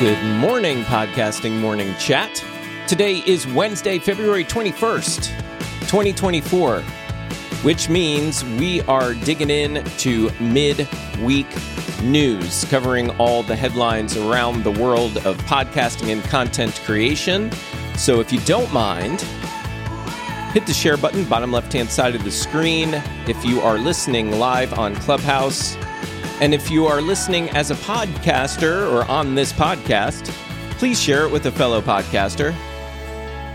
[0.00, 2.44] Good morning, podcasting morning chat.
[2.86, 5.26] Today is Wednesday, February 21st,
[5.88, 6.82] 2024,
[7.62, 11.48] which means we are digging in to mid-week
[12.04, 17.50] news, covering all the headlines around the world of podcasting and content creation.
[17.96, 19.22] So if you don't mind,
[20.52, 23.02] hit the share button, bottom left hand side of the screen.
[23.26, 25.76] If you are listening live on Clubhouse,
[26.40, 30.28] and if you are listening as a podcaster or on this podcast,
[30.78, 32.52] please share it with a fellow podcaster.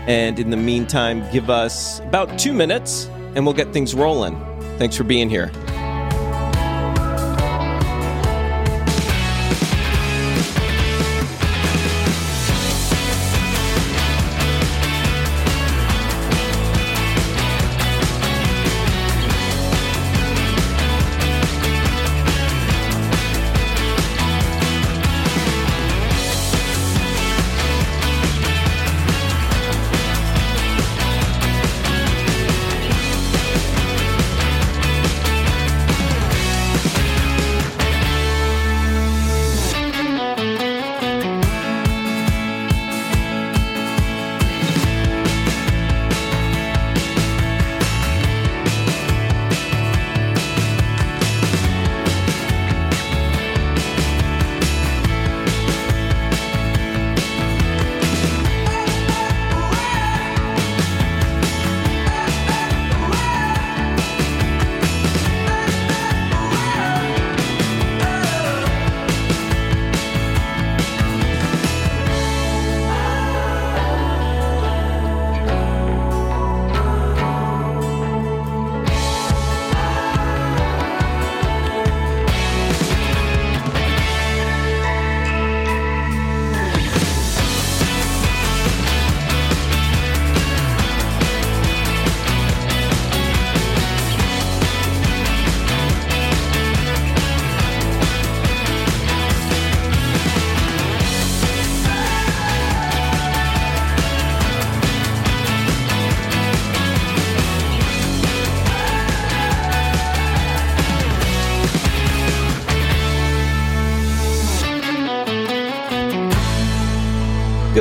[0.06, 4.38] And in the meantime, give us about two minutes and we'll get things rolling.
[4.78, 5.50] Thanks for being here.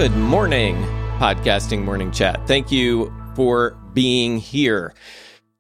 [0.04, 0.76] Good morning,
[1.18, 2.46] podcasting morning chat.
[2.46, 4.94] Thank you for being here.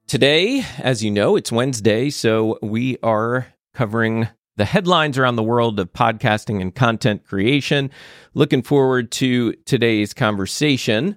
[0.06, 4.28] Today, as you know, it's Wednesday, so we are covering
[4.58, 7.90] the headlines around the world of podcasting and content creation.
[8.34, 11.16] Looking forward to today's conversation,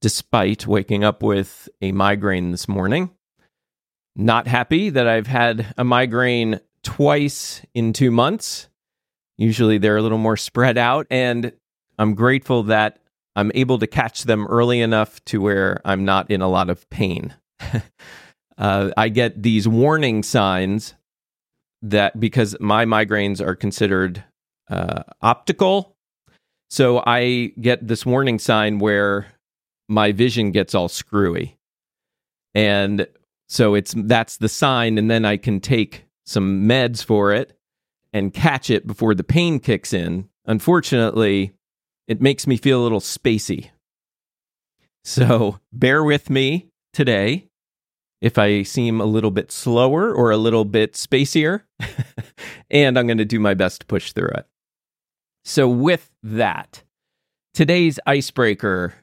[0.00, 3.10] despite waking up with a migraine this morning.
[4.16, 8.70] Not happy that I've had a migraine twice in two months.
[9.36, 11.06] Usually they're a little more spread out.
[11.10, 11.52] And
[11.98, 12.98] I'm grateful that
[13.34, 16.88] I'm able to catch them early enough to where I'm not in a lot of
[16.90, 17.34] pain.
[18.58, 20.94] uh, I get these warning signs
[21.82, 24.24] that because my migraines are considered
[24.70, 25.96] uh, optical,
[26.70, 29.26] so I get this warning sign where
[29.88, 31.58] my vision gets all screwy,
[32.54, 33.06] and
[33.48, 37.56] so it's that's the sign, and then I can take some meds for it
[38.12, 40.28] and catch it before the pain kicks in.
[40.46, 41.52] Unfortunately,
[42.08, 43.70] it makes me feel a little spacey.
[45.04, 47.48] So bear with me today
[48.20, 51.62] if I seem a little bit slower or a little bit spacier,
[52.70, 54.46] and I'm going to do my best to push through it.
[55.44, 56.82] So, with that,
[57.54, 58.94] today's icebreaker,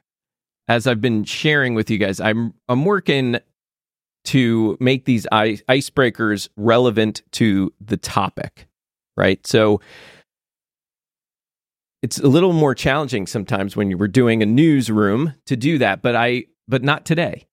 [0.68, 3.38] as I've been sharing with you guys, I'm I'm working
[4.26, 8.66] to make these ice, icebreakers relevant to the topic,
[9.16, 9.46] right?
[9.46, 9.80] So,
[12.04, 16.02] it's a little more challenging sometimes when you were doing a newsroom to do that,
[16.02, 17.46] but I but not today.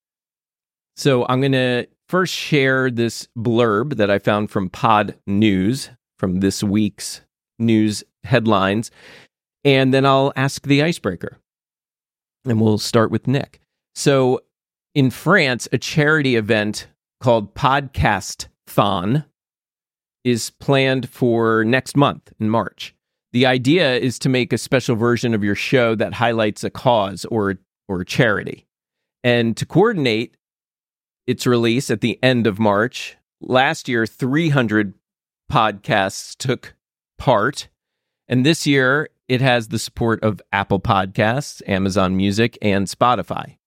[0.98, 5.90] So I'm going to first share this blurb that I found from Pod News
[6.20, 7.22] from this week's
[7.60, 8.92] news headlines,
[9.64, 11.38] and then I'll ask the icebreaker.
[12.44, 13.62] And we'll start with Nick.
[13.96, 14.42] So
[14.94, 16.88] in France, a charity event
[17.22, 19.24] called Podcast Thon
[20.26, 22.94] is planned for next month in March.
[23.34, 27.26] The idea is to make a special version of your show that highlights a cause
[27.26, 27.58] or
[27.88, 28.66] or charity.
[29.24, 30.36] And to coordinate
[31.28, 34.94] its release at the end of March, last year 300
[35.52, 36.74] podcasts took
[37.18, 37.68] part,
[38.28, 43.58] and this year it has the support of Apple Podcasts, Amazon Music, and Spotify.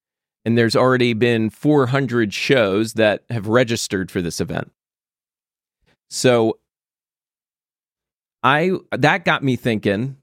[0.45, 4.71] And there's already been 400 shows that have registered for this event.
[6.11, 6.59] So
[8.45, 10.19] I that got me thinking.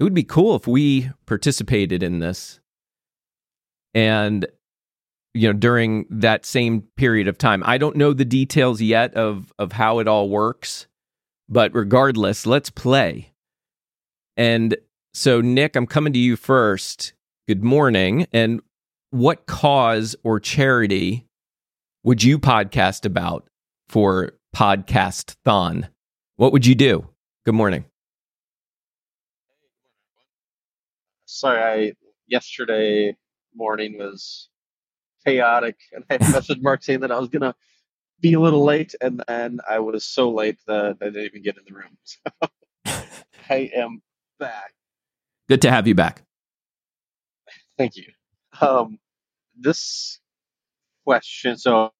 [0.00, 2.58] It would be cool if we participated in this.
[3.94, 4.46] And
[5.34, 9.52] you know during that same period of time i don't know the details yet of
[9.58, 10.86] of how it all works
[11.48, 13.32] but regardless let's play.
[14.36, 14.76] And
[15.14, 17.12] so nick i'm coming to you first.
[17.48, 18.26] Good morning.
[18.32, 18.62] And
[19.10, 21.26] what cause or charity
[22.04, 23.48] would you podcast about
[23.88, 25.88] for podcast thon
[26.42, 27.06] what would you do
[27.46, 27.84] good morning
[31.24, 31.92] sorry i
[32.26, 33.16] yesterday
[33.54, 34.48] morning was
[35.24, 37.54] chaotic, and I messaged Mark saying that I was gonna
[38.20, 41.56] be a little late, and then I was so late that I didn't even get
[41.58, 41.96] in the room.
[42.84, 44.02] So I am
[44.38, 44.72] back.
[45.48, 46.22] Good to have you back.
[47.76, 48.06] Thank you.
[48.60, 48.98] Um,
[49.58, 50.20] this
[51.04, 51.92] question, so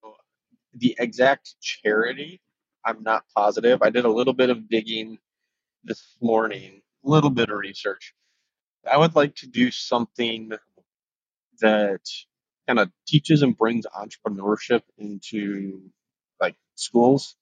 [0.73, 2.41] the exact charity,
[2.85, 3.81] I'm not positive.
[3.83, 5.19] I did a little bit of digging
[5.83, 8.13] this morning, a little bit of research.
[8.91, 10.51] I would like to do something
[11.61, 12.01] that
[12.67, 15.91] kind of teaches and brings entrepreneurship into
[16.41, 17.35] like schools,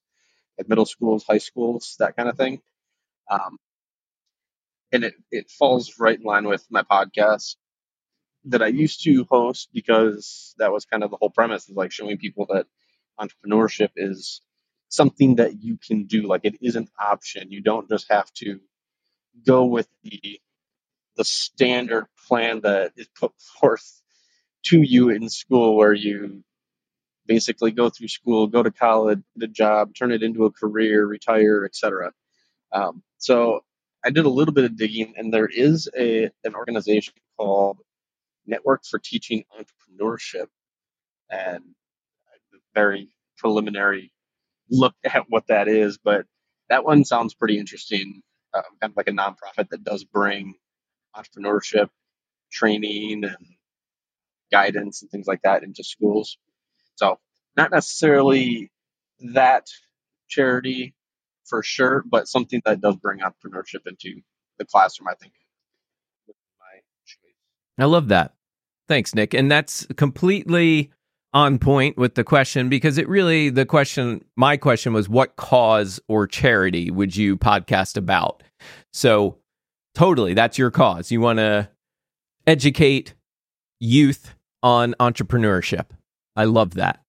[0.58, 2.62] like middle schools, high schools, that kind of thing.
[3.30, 3.58] Um,
[4.92, 7.56] and it, it falls right in line with my podcast
[8.46, 11.92] that I used to host because that was kind of the whole premise is like
[11.92, 12.66] showing people that
[13.20, 14.40] entrepreneurship is
[14.92, 16.26] something that you can do.
[16.26, 17.50] Like it is an option.
[17.50, 18.60] You don't just have to
[19.46, 20.38] go with the
[21.16, 24.02] the standard plan that is put forth
[24.66, 26.44] to you in school where you
[27.26, 31.06] basically go through school, go to college, get a job, turn it into a career,
[31.06, 32.12] retire, etc.
[32.72, 33.64] Um, so
[34.04, 37.78] I did a little bit of digging, and there is a an organization called
[38.46, 40.48] Network for Teaching Entrepreneurship,
[41.30, 41.62] and
[42.74, 44.12] very preliminary
[44.72, 46.26] look at what that is, but
[46.68, 48.22] that one sounds pretty interesting.
[48.54, 50.54] Uh, kind of like a nonprofit that does bring
[51.16, 51.88] entrepreneurship
[52.50, 53.46] training and
[54.50, 56.38] guidance and things like that into schools.
[56.96, 57.18] So
[57.56, 58.70] not necessarily
[59.20, 59.68] that
[60.28, 60.94] charity
[61.44, 64.20] for sure, but something that does bring entrepreneurship into
[64.58, 65.32] the classroom, I think.
[67.78, 68.34] I love that.
[68.88, 69.34] Thanks, Nick.
[69.34, 70.90] And that's completely
[71.34, 76.00] on point with the question because it really, the question, my question was, what cause
[76.08, 78.42] or charity would you podcast about?
[78.92, 79.38] So,
[79.94, 81.10] totally, that's your cause.
[81.10, 81.68] You want to
[82.46, 83.14] educate
[83.80, 85.86] youth on entrepreneurship.
[86.36, 87.02] I love that.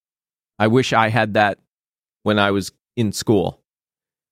[0.60, 1.60] I wish I had that
[2.24, 3.62] when I was in school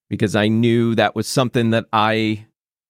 [0.09, 2.45] because I knew that was something that I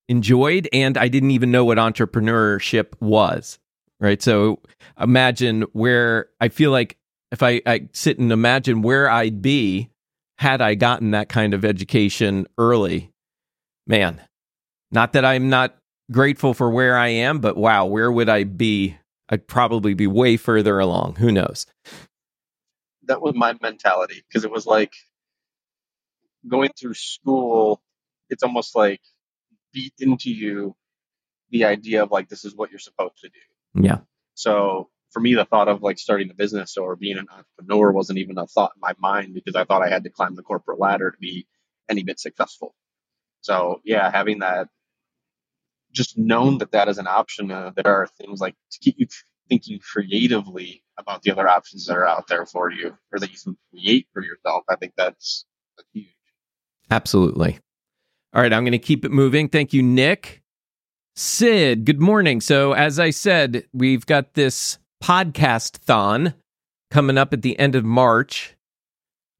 [0.07, 3.59] enjoyed and I didn't even know what entrepreneurship was.
[4.01, 4.21] Right.
[4.21, 4.59] So
[4.99, 6.97] imagine where I feel like
[7.31, 9.89] if I, I sit and imagine where I'd be
[10.39, 13.11] had I gotten that kind of education early,
[13.85, 14.19] man,
[14.91, 15.77] not that I'm not
[16.11, 18.97] grateful for where I am, but wow, where would I be
[19.31, 21.15] I'd probably be way further along.
[21.15, 21.65] Who knows?
[23.03, 24.91] That was my mentality because it was like
[26.47, 27.81] going through school,
[28.29, 28.99] it's almost like
[29.73, 30.75] beat into you
[31.49, 33.50] the idea of like this is what you're supposed to do.
[33.73, 33.99] Yeah.
[34.33, 38.19] So for me, the thought of like starting a business or being an entrepreneur wasn't
[38.19, 40.79] even a thought in my mind because I thought I had to climb the corporate
[40.79, 41.47] ladder to be
[41.89, 42.73] any bit successful.
[43.41, 44.67] So yeah, having that
[45.91, 47.51] just known that that is an option.
[47.51, 49.07] Uh, there are things like to keep you
[49.49, 53.37] thinking creatively about the other options that are out there for you or that you
[53.43, 54.63] can create for yourself.
[54.69, 55.45] I think that's,
[55.75, 56.07] that's huge.
[56.89, 57.59] Absolutely.
[58.33, 59.49] All right, I'm going to keep it moving.
[59.49, 60.40] Thank you, Nick.
[61.23, 62.41] Sid, good morning.
[62.41, 66.33] So, as I said, we've got this Podcasthon
[66.89, 68.55] coming up at the end of March.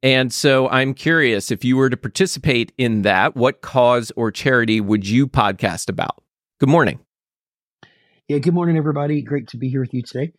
[0.04, 4.80] And so I'm curious if you were to participate in that, what cause or charity
[4.80, 6.22] would you podcast about?
[6.60, 7.00] Good morning.
[8.28, 9.24] Yeah, good morning, everybody.
[9.24, 10.34] Great to be here with you today.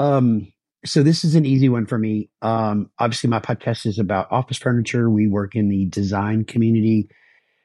[0.00, 0.52] Um,
[0.84, 2.28] so this is an easy one for me.
[2.42, 5.08] Um, obviously, my podcast is about office furniture.
[5.08, 7.08] We work in the design community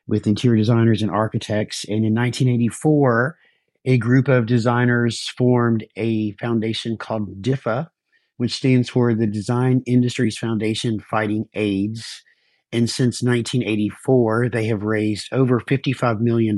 [0.08, 1.86] with interior designers and architects.
[1.86, 3.38] And in 1984,
[3.86, 7.90] a group of designers formed a foundation called DIFA,
[8.38, 12.24] which stands for the Design Industries Foundation Fighting AIDS.
[12.72, 16.58] And since 1984, they have raised over $55 million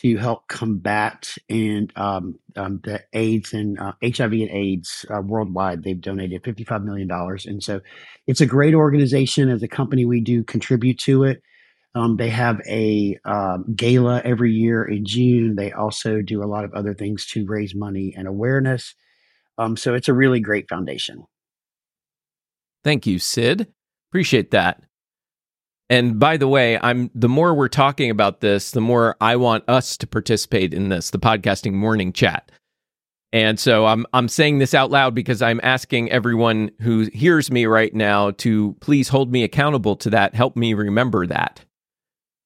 [0.00, 5.82] to help combat and um, um, the AIDS and uh, HIV and AIDS uh, worldwide.
[5.82, 7.10] They've donated $55 million.
[7.46, 7.80] And so
[8.26, 9.48] it's a great organization.
[9.50, 11.42] As a company, we do contribute to it.
[11.94, 15.56] Um, they have a um, gala every year in June.
[15.56, 18.94] They also do a lot of other things to raise money and awareness.
[19.56, 21.24] Um, so it's a really great foundation.
[22.84, 23.66] Thank you, Sid.
[24.10, 24.82] Appreciate that.
[25.90, 29.64] And by the way, I'm the more we're talking about this, the more I want
[29.68, 32.52] us to participate in this, the podcasting morning chat.
[33.32, 37.66] And so I'm I'm saying this out loud because I'm asking everyone who hears me
[37.66, 40.34] right now to please hold me accountable to that.
[40.34, 41.64] Help me remember that.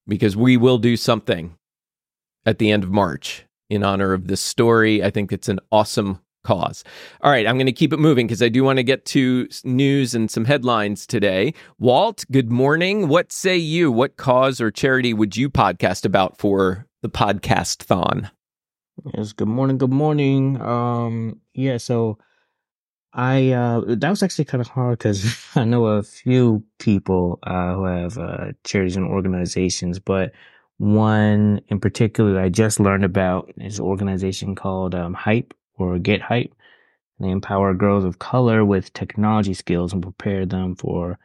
[0.07, 1.57] Because we will do something
[2.45, 5.03] at the end of March in honor of this story.
[5.03, 6.83] I think it's an awesome cause.
[7.21, 9.47] All right, I'm going to keep it moving because I do want to get to
[9.63, 11.53] news and some headlines today.
[11.79, 13.07] Walt, good morning.
[13.07, 13.91] What say you?
[13.91, 18.29] What cause or charity would you podcast about for the Podcasthon?
[19.13, 20.61] Yes, good morning, good morning.
[20.61, 22.17] Um, yeah, so
[23.13, 27.73] I uh that was actually kind of hard because I know a few people uh
[27.75, 30.31] who have uh charities and organizations, but
[30.77, 36.21] one in particular I just learned about is an organization called um, Hype or Get
[36.21, 36.53] Hype.
[37.19, 41.19] They empower girls of color with technology skills and prepare them for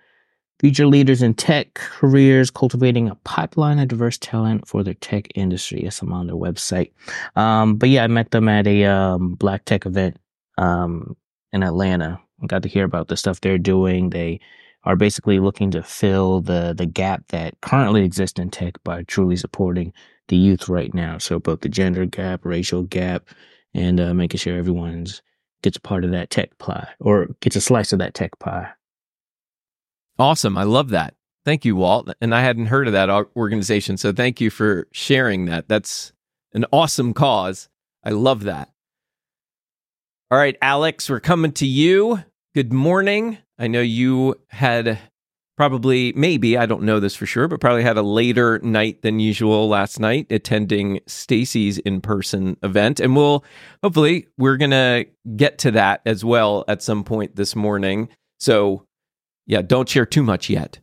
[0.61, 5.83] future leaders in tech careers, cultivating a pipeline of diverse talent for the tech industry.
[5.83, 6.93] Yes, I'm on their website.
[7.37, 10.19] Um, but yeah, I met them at a um, black tech event
[10.59, 11.17] um,
[11.53, 12.21] in Atlanta.
[12.43, 14.11] I got to hear about the stuff they're doing.
[14.11, 14.41] They
[14.85, 19.37] are basically looking to fill the the gap that currently exists in tech by truly
[19.37, 19.93] supporting
[20.29, 21.19] the youth right now.
[21.19, 23.29] So both the gender gap, racial gap,
[23.75, 25.23] and uh, making sure everyone's
[25.63, 28.69] gets a part of that tech pie or gets a slice of that tech pie.
[30.19, 30.57] Awesome.
[30.57, 31.15] I love that.
[31.45, 32.13] Thank you, Walt.
[32.21, 33.97] And I hadn't heard of that organization.
[33.97, 35.69] So thank you for sharing that.
[35.69, 36.13] That's
[36.53, 37.69] an awesome cause.
[38.05, 38.71] I love that.
[40.31, 42.23] All right, Alex, we're coming to you.
[42.55, 43.39] Good morning.
[43.59, 44.99] I know you had
[45.57, 49.21] probably, maybe, I don't know this for sure, but probably had a later night than
[49.21, 53.01] usual last night attending Stacy's in person event.
[53.01, 53.43] And we'll
[53.83, 58.11] hopefully, we're going to get to that as well at some point this morning.
[58.39, 58.85] So
[59.47, 60.79] yeah, don't share too much yet.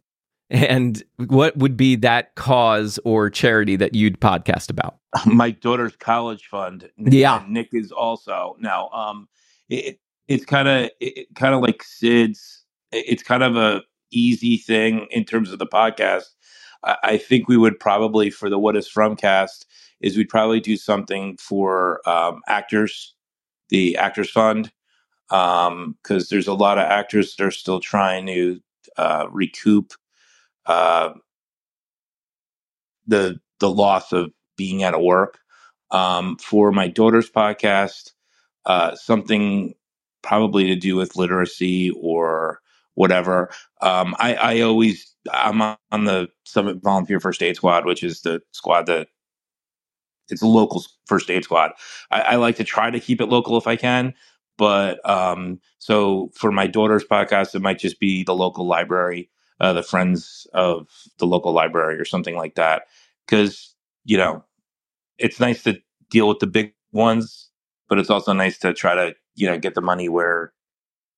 [0.49, 4.97] And what would be that cause or charity that you'd podcast about?
[5.25, 6.89] My daughter's college fund.
[6.97, 8.89] Yeah, Nick is also now.
[8.89, 9.27] Um,
[9.69, 12.63] it, it's kind of it, kind of like Sid's.
[12.91, 16.25] It's kind of a easy thing in terms of the podcast.
[16.83, 19.65] I, I think we would probably for the What Is From cast
[20.01, 23.15] is we'd probably do something for um, actors,
[23.69, 24.71] the Actors Fund,
[25.29, 25.95] because um,
[26.29, 28.59] there's a lot of actors that are still trying to
[28.97, 29.93] uh, recoup
[30.65, 31.13] uh,
[33.07, 35.39] the the loss of being out of work.
[35.91, 38.11] Um, for my daughter's podcast,
[38.65, 39.75] uh, something
[40.23, 42.59] probably to do with literacy or
[42.95, 43.49] whatever.
[43.81, 48.41] Um, I, I always I'm on the Summit Volunteer First Aid Squad, which is the
[48.51, 49.07] squad that
[50.29, 51.71] it's a local first aid squad.
[52.11, 54.13] I, I, like to try to keep it local if I can.
[54.57, 59.73] But um, so for my daughter's podcast, it might just be the local library, uh,
[59.73, 62.83] the friends of the local library, or something like that.
[63.25, 64.43] Because you know,
[65.17, 67.49] it's nice to deal with the big ones,
[67.89, 70.53] but it's also nice to try to you know get the money where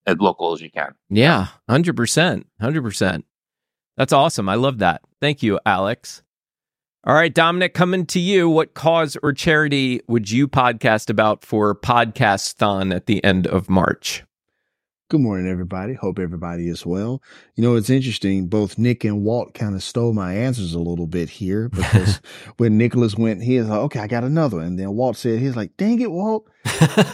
[0.05, 0.95] as local as you can.
[1.09, 3.25] Yeah, hundred percent, hundred percent.
[3.97, 4.47] That's awesome.
[4.47, 5.01] I love that.
[5.21, 6.21] Thank you, Alex.
[7.03, 8.49] All right, Dominic, coming to you.
[8.49, 14.23] What cause or charity would you podcast about for Podcasthon at the end of March?
[15.09, 15.93] Good morning, everybody.
[15.93, 17.21] Hope everybody is well.
[17.55, 18.47] You know, it's interesting.
[18.47, 22.19] Both Nick and Walt kind of stole my answers a little bit here because
[22.57, 24.59] when Nicholas went, he was like, okay, I got another.
[24.59, 26.49] And then Walt said, he's like, dang it, Walt.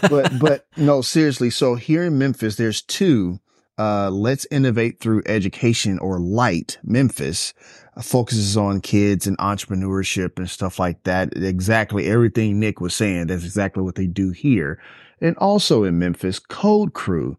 [0.09, 1.51] but, but no, seriously.
[1.51, 3.39] So here in Memphis, there's two,
[3.77, 7.53] uh, let's innovate through education or LITE Memphis
[8.01, 11.37] focuses on kids and entrepreneurship and stuff like that.
[11.37, 13.27] Exactly everything Nick was saying.
[13.27, 14.81] That's exactly what they do here.
[15.21, 17.37] And also in Memphis, Code Crew,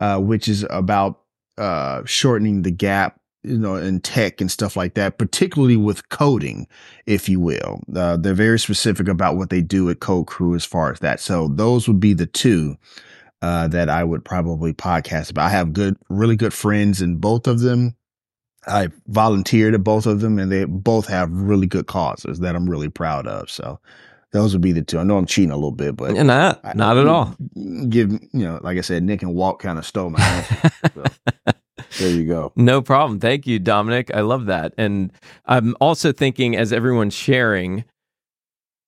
[0.00, 1.20] uh, which is about,
[1.58, 6.66] uh, shortening the gap, you know, in tech and stuff like that, particularly with coding,
[7.06, 7.80] if you will.
[7.94, 11.20] Uh, they're very specific about what they do at Code Crew as far as that.
[11.20, 12.76] So those would be the two.
[13.42, 15.44] Uh, that I would probably podcast about.
[15.44, 17.94] I have good, really good friends in both of them.
[18.66, 22.68] I volunteered at both of them and they both have really good causes that I'm
[22.68, 23.50] really proud of.
[23.50, 23.78] So
[24.36, 24.98] those would be the two.
[24.98, 27.34] I know I'm cheating a little bit, but not, I, not at all.
[27.88, 30.70] Give, you know, like I said, Nick and Walt kind of stole my answer.
[30.94, 31.04] so,
[31.98, 32.52] there you go.
[32.54, 33.18] No problem.
[33.18, 34.10] Thank you, Dominic.
[34.14, 34.74] I love that.
[34.76, 35.12] And
[35.46, 37.84] I'm also thinking as everyone's sharing,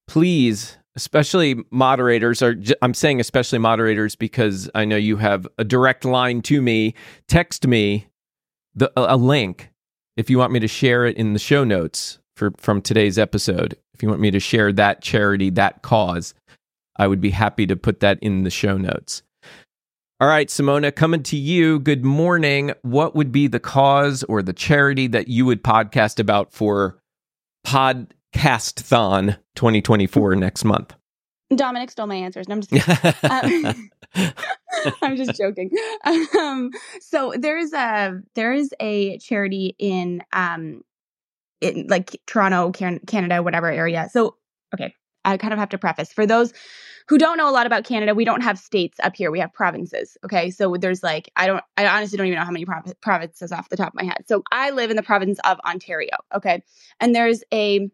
[0.07, 6.05] please, especially moderators are I'm saying especially moderators because I know you have a direct
[6.05, 6.95] line to me.
[7.27, 8.09] Text me
[8.75, 9.71] the a link
[10.17, 13.77] if you want me to share it in the show notes for from today's episode.
[13.93, 16.33] If you want me to share that charity, that cause,
[16.97, 19.23] I would be happy to put that in the show notes.
[20.21, 21.79] All right, Simona, coming to you.
[21.79, 22.73] Good morning.
[22.83, 26.99] What would be the cause or the charity that you would podcast about for
[27.67, 30.95] Podcasthon 2024 next month?
[31.55, 32.49] Dominic stole my answers.
[32.49, 33.91] No, I'm just um,
[35.03, 35.71] I'm just joking.
[36.39, 40.83] Um, so there's a there is a charity in um
[41.61, 44.09] in like Toronto, Can- Canada, whatever area.
[44.13, 44.37] So
[44.75, 46.53] okay, I kind of have to preface for those
[47.09, 49.31] who don't know a lot about Canada, we don't have states up here.
[49.31, 50.17] We have provinces.
[50.25, 50.51] Okay.
[50.51, 53.71] So there's like, I don't, I honestly don't even know how many prov- provinces off
[53.71, 54.25] the top of my head.
[54.27, 56.17] So I live in the province of Ontario.
[56.35, 56.63] Okay.
[57.01, 57.91] And there's a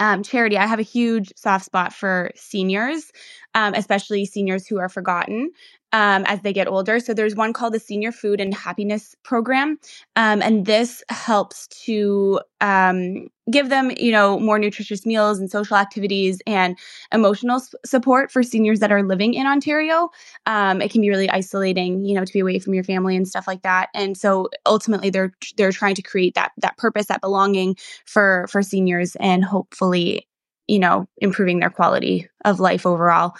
[0.00, 0.56] um, charity.
[0.56, 3.12] I have a huge soft spot for seniors,
[3.54, 5.50] um, especially seniors who are forgotten
[5.92, 7.00] um, as they get older.
[7.00, 9.78] So there's one called the Senior Food and Happiness Program,
[10.16, 15.76] um, and this helps to um, give them, you know, more nutritious meals and social
[15.76, 16.78] activities and
[17.12, 20.10] emotional s- support for seniors that are living in Ontario.
[20.46, 23.26] Um, it can be really isolating, you know, to be away from your family and
[23.26, 23.88] stuff like that.
[23.94, 28.62] And so ultimately, they're they're trying to create that that purpose, that belonging for for
[28.62, 30.26] seniors, and hopefully
[30.68, 33.32] you know improving their quality of life overall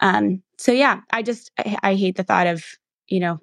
[0.00, 2.64] um so yeah i just I, I hate the thought of
[3.06, 3.38] you know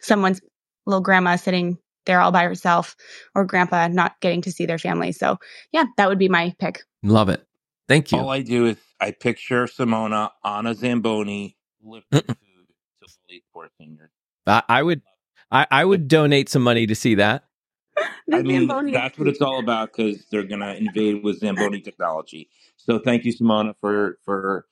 [0.00, 0.40] someone's
[0.86, 2.96] little grandma sitting there all by herself
[3.34, 5.38] or grandpa not getting to see their family so
[5.72, 7.44] yeah that would be my pick Love it.
[7.88, 8.18] Thank you.
[8.18, 12.36] All I do is I picture Simona on a Zamboni lifting food
[13.00, 14.10] to all these poor seniors.
[14.46, 15.02] I, I would
[15.50, 17.44] I, I would donate some money to see that.
[18.28, 21.80] The I mean, Zamboni- that's what it's all about because they're gonna invade with Zamboni
[21.80, 22.48] technology.
[22.76, 24.66] So thank you, Simona, for for.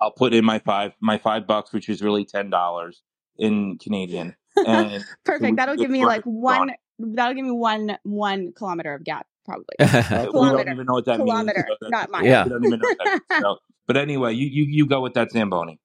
[0.00, 3.02] I'll put in my five my five bucks, which is really ten dollars
[3.38, 4.36] in Canadian.
[4.66, 7.14] And perfect that'll give me like one Ron.
[7.14, 11.18] that'll give me one one kilometer of gap probably we don't even know what that
[11.18, 11.78] Kilometer, means.
[11.80, 12.24] so not that's- mile.
[12.24, 12.44] Yeah.
[12.44, 13.42] we don't even know what that means.
[13.42, 15.78] So, but anyway, you, you you go with that Zamboni.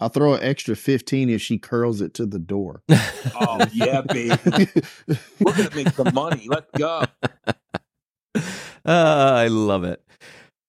[0.00, 2.82] I'll throw an extra 15 if she curls it to the door.
[3.40, 4.36] Oh yeah, baby.
[5.40, 6.46] We're gonna make some money.
[6.48, 7.04] Let's go.
[8.34, 8.40] Uh,
[8.84, 10.02] I love it.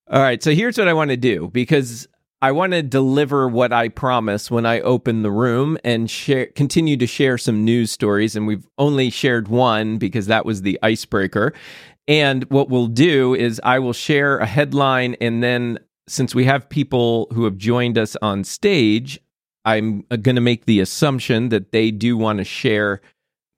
[0.09, 2.07] All right, so here's what I want to do because
[2.41, 6.95] I want to deliver what I promise when I open the room and share continue
[6.97, 11.53] to share some news stories and we've only shared one because that was the icebreaker.
[12.07, 16.69] And what we'll do is I will share a headline and then since we have
[16.69, 19.19] people who have joined us on stage,
[19.65, 23.01] I'm uh, going to make the assumption that they do want to share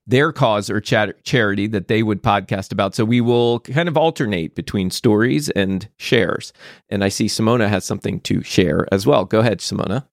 [0.07, 2.95] their cause or chat- charity that they would podcast about.
[2.95, 6.51] So we will kind of alternate between stories and shares.
[6.89, 9.25] And I see Simona has something to share as well.
[9.25, 10.07] Go ahead, Simona.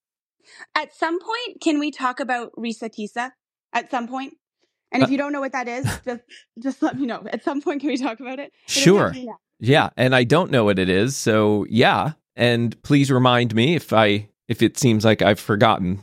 [0.75, 3.31] At some point, can we talk about Reesa Teesa?
[3.73, 4.35] At some point?
[4.93, 6.23] And if uh you don't know what that is, just
[6.63, 7.27] just let me know.
[7.33, 8.53] At some point, can we talk about it?
[8.67, 9.05] It Sure.
[9.07, 9.39] have to be now.
[9.61, 11.17] Yeah, and I don't know what it is.
[11.17, 16.03] So yeah, and please remind me if I if it seems like I've forgotten.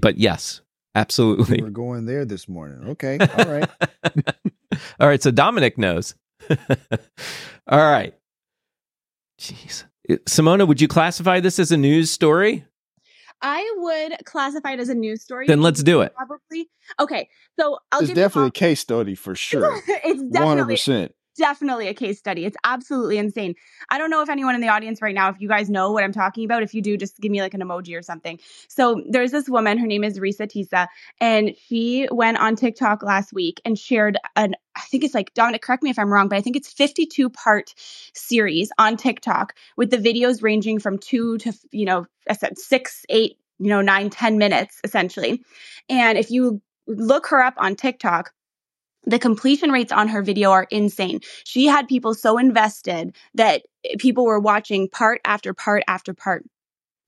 [0.00, 0.60] But yes,
[0.96, 1.62] absolutely.
[1.62, 2.90] We're going there this morning.
[2.90, 3.18] Okay.
[3.18, 3.70] All right.
[5.00, 6.14] All right, so Dominic knows.
[7.68, 8.14] All right.
[9.40, 9.84] Jeez.
[10.26, 12.64] Simona, would you classify this as a news story?
[13.42, 15.46] I would classify it as a news story.
[15.46, 16.14] Then let's do it.
[16.14, 16.70] Probably.
[16.98, 17.28] Okay,
[17.58, 19.80] so I'll it's give you definitely a case study for sure.
[19.88, 21.10] it's definitely 100%.
[21.36, 22.46] Definitely a case study.
[22.46, 23.54] It's absolutely insane.
[23.90, 26.02] I don't know if anyone in the audience right now, if you guys know what
[26.02, 26.62] I'm talking about.
[26.62, 28.38] If you do, just give me like an emoji or something.
[28.68, 30.86] So there's this woman, her name is Reesa Teesa,
[31.20, 35.62] and she went on TikTok last week and shared an, I think it's like, Dominic,
[35.62, 37.74] correct me if I'm wrong, but I think it's 52 part
[38.14, 43.04] series on TikTok with the videos ranging from two to, you know, I said six,
[43.10, 45.42] eight, you know, nine, ten minutes essentially.
[45.88, 48.32] And if you look her up on TikTok,
[49.06, 51.20] the completion rates on her video are insane.
[51.44, 53.62] She had people so invested that
[53.98, 56.44] people were watching part after part after part.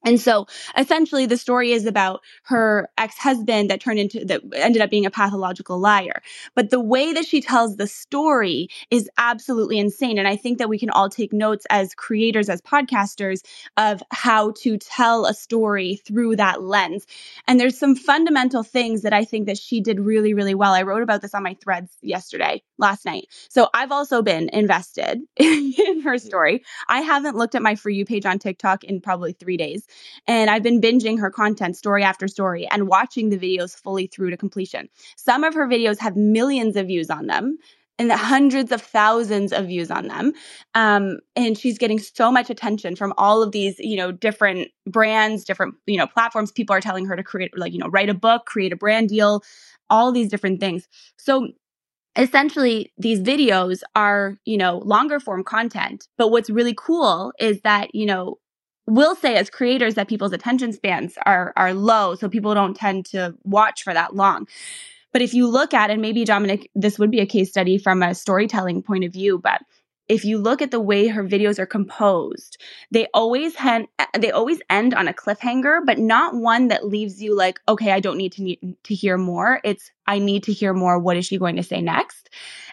[0.04, 4.90] And so essentially the story is about her ex-husband that turned into that ended up
[4.90, 6.22] being a pathological liar.
[6.54, 10.68] But the way that she tells the story is absolutely insane and I think that
[10.68, 13.42] we can all take notes as creators as podcasters
[13.76, 17.04] of how to tell a story through that lens.
[17.48, 20.74] And there's some fundamental things that I think that she did really really well.
[20.74, 23.26] I wrote about this on my threads yesterday, last night.
[23.48, 26.26] So I've also been invested in her mm-hmm.
[26.26, 26.64] story.
[26.88, 29.87] I haven't looked at my for you page on TikTok in probably 3 days.
[30.26, 34.30] And I've been binging her content story after story and watching the videos fully through
[34.30, 34.88] to completion.
[35.16, 37.58] Some of her videos have millions of views on them
[37.98, 40.32] and hundreds of thousands of views on them.
[40.74, 45.44] Um, and she's getting so much attention from all of these, you know, different brands,
[45.44, 46.52] different, you know, platforms.
[46.52, 49.08] People are telling her to create, like, you know, write a book, create a brand
[49.08, 49.42] deal,
[49.90, 50.86] all these different things.
[51.18, 51.48] So
[52.16, 57.94] essentially these videos are you know longer form content but what's really cool is that
[57.94, 58.36] you know
[58.88, 63.06] will say as creators that people's attention spans are are low, so people don't tend
[63.06, 64.46] to watch for that long.
[65.12, 68.02] But if you look at, and maybe Dominic, this would be a case study from
[68.02, 69.62] a storytelling point of view, but
[70.08, 72.56] if you look at the way her videos are composed,
[72.90, 77.36] they always hen- they always end on a cliffhanger, but not one that leaves you
[77.36, 79.60] like, okay, I don't need to need to hear more.
[79.64, 80.98] It's I need to hear more.
[80.98, 82.30] What is she going to say next?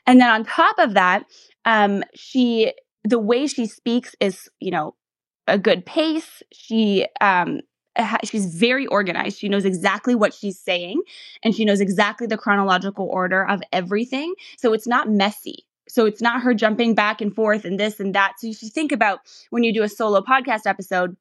[0.08, 1.26] And then on top of that,
[1.66, 2.74] um, she
[3.04, 4.96] the way she speaks is, you know,
[5.48, 6.42] a good pace.
[6.52, 7.62] She um
[8.24, 9.40] she's very organized.
[9.40, 11.02] She knows exactly what she's saying
[11.44, 14.34] and she knows exactly the chronological order of everything.
[14.58, 15.66] So it's not messy.
[15.88, 18.34] So it's not her jumping back and forth and this and that.
[18.40, 21.16] So if you think about when you do a solo podcast episode,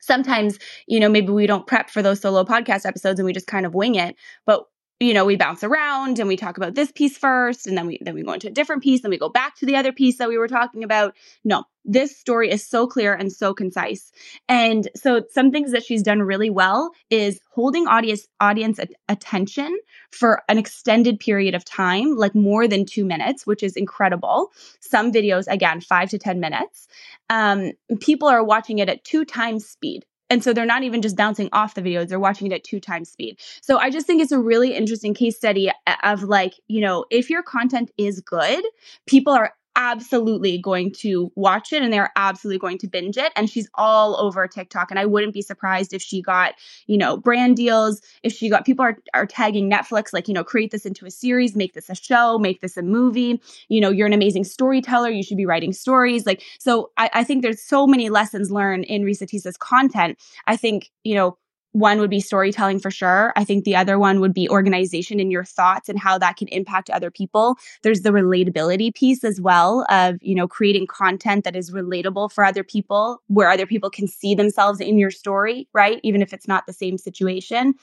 [0.00, 3.46] sometimes, you know, maybe we don't prep for those solo podcast episodes and we just
[3.46, 4.16] kind of wing it.
[4.44, 4.64] But
[4.98, 7.98] you know, we bounce around and we talk about this piece first and then we
[8.00, 10.16] then we go into a different piece and we go back to the other piece
[10.16, 11.14] that we were talking about.
[11.44, 14.10] No, this story is so clear and so concise.
[14.48, 19.76] And so some things that she's done really well is holding audience audience attention
[20.10, 24.50] for an extended period of time, like more than 2 minutes, which is incredible.
[24.80, 26.88] Some videos again 5 to 10 minutes.
[27.28, 31.16] Um, people are watching it at two times speed and so they're not even just
[31.16, 33.38] bouncing off the videos, they're watching it at two times speed.
[33.60, 37.04] So I just think it's a really interesting case study uh, of like, you know,
[37.10, 38.64] if your content is good,
[39.06, 43.32] people are absolutely going to watch it and they're absolutely going to binge it.
[43.36, 44.90] And she's all over TikTok.
[44.90, 46.54] And I wouldn't be surprised if she got,
[46.86, 50.42] you know, brand deals, if she got people are, are tagging Netflix, like, you know,
[50.42, 53.40] create this into a series, make this a show, make this a movie.
[53.68, 55.10] You know, you're an amazing storyteller.
[55.10, 56.26] You should be writing stories.
[56.26, 60.18] Like, so I, I think there's so many lessons learned in Reesa Teesa's content.
[60.46, 61.36] I think, you know,
[61.76, 63.34] one would be storytelling for sure.
[63.36, 66.48] I think the other one would be organization in your thoughts and how that can
[66.48, 67.58] impact other people.
[67.82, 72.44] There's the relatability piece as well of, you know, creating content that is relatable for
[72.44, 76.00] other people, where other people can see themselves in your story, right?
[76.02, 77.74] Even if it's not the same situation.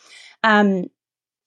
[0.44, 0.86] Um,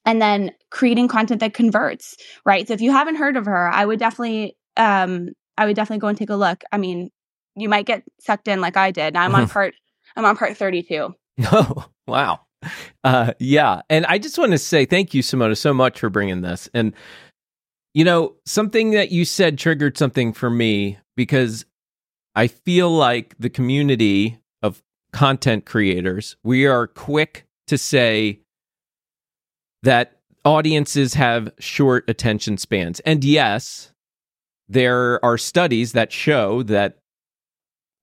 [0.04, 2.68] and then creating content that converts, right?
[2.68, 6.06] So if you haven't heard of her, I would definitely, um, I would definitely go
[6.06, 6.62] and take a look.
[6.70, 7.10] I mean,
[7.56, 9.14] you might get sucked in like I did.
[9.14, 9.74] Now I'm on part,
[10.14, 11.12] I'm on part 32.
[11.52, 12.40] Oh, wow.
[13.04, 13.82] Uh, yeah.
[13.90, 16.68] And I just want to say thank you, Simona, so much for bringing this.
[16.72, 16.94] And,
[17.94, 21.66] you know, something that you said triggered something for me because
[22.34, 28.40] I feel like the community of content creators, we are quick to say
[29.82, 33.00] that audiences have short attention spans.
[33.00, 33.92] And yes,
[34.68, 36.98] there are studies that show that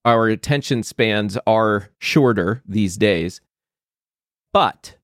[0.06, 3.42] our attention spans are shorter these days.
[4.52, 4.98] But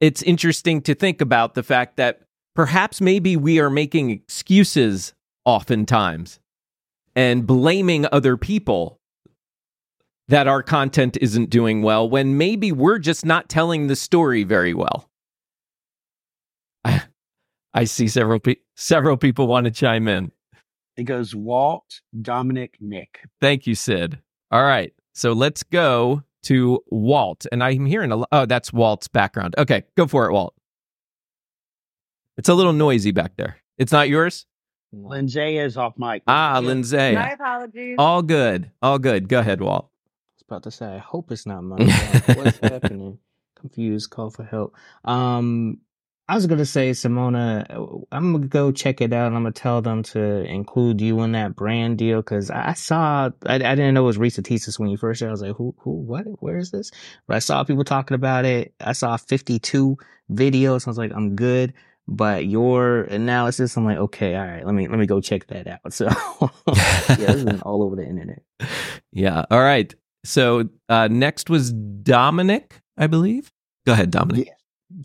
[0.00, 2.20] it's interesting to think about the fact that
[2.54, 6.40] perhaps maybe we are making excuses oftentimes
[7.16, 9.00] and blaming other people
[10.28, 14.72] that our content isn't doing well when maybe we're just not telling the story very
[14.74, 15.08] well.
[17.74, 20.32] I, see several pe- several people want to chime in.
[20.96, 23.20] It goes Walt, Dominic, Nick.
[23.40, 24.18] Thank you, Sid.
[24.50, 24.92] All right.
[25.12, 27.46] So let's go to Walt.
[27.50, 29.54] And I'm hearing a oh, that's Walt's background.
[29.58, 30.54] Okay, go for it, Walt.
[32.36, 33.56] It's a little noisy back there.
[33.78, 34.46] It's not yours?
[34.92, 36.22] Lindsay is off mic.
[36.26, 37.14] Ah, Lindsay.
[37.14, 37.96] My apologies.
[37.98, 38.70] All good.
[38.82, 39.28] All good.
[39.28, 39.86] Go ahead, Walt.
[39.86, 41.88] I was about to say, I hope it's not mine.
[42.34, 43.18] What's happening?
[43.56, 44.76] Confused, call for help.
[45.04, 45.78] Um,
[46.26, 47.66] I was gonna say, Simona,
[48.10, 49.26] I'm gonna go check it out.
[49.26, 53.30] and I'm gonna tell them to include you in that brand deal because I saw,
[53.44, 55.28] I, I, didn't know it was Reesa Teesa's when you first said.
[55.28, 56.90] I was like, who, who, what, where is this?
[57.26, 58.72] But I saw people talking about it.
[58.80, 59.98] I saw 52
[60.32, 60.86] videos.
[60.86, 61.74] I was like, I'm good.
[62.08, 65.66] But your analysis, I'm like, okay, all right, let me let me go check that
[65.66, 65.80] out.
[65.92, 68.42] So yeah, this is all over the internet.
[69.16, 69.44] Yeah.
[69.48, 69.94] All right.
[70.24, 73.52] So uh, next was Dominic, I believe.
[73.86, 74.48] Go ahead, Dominic.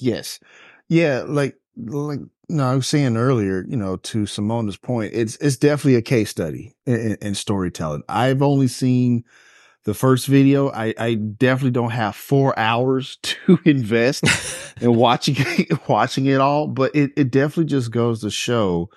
[0.01, 0.39] Yes.
[0.89, 5.55] Yeah, like like no, I was saying earlier, you know, to Simona's point, it's it's
[5.57, 8.03] definitely a case study in, in storytelling.
[8.09, 9.23] I've only seen
[9.85, 10.69] the first video.
[10.71, 14.23] I, I definitely don't have four hours to invest
[14.81, 15.37] in watching
[15.87, 18.89] watching it all, but it, it definitely just goes to show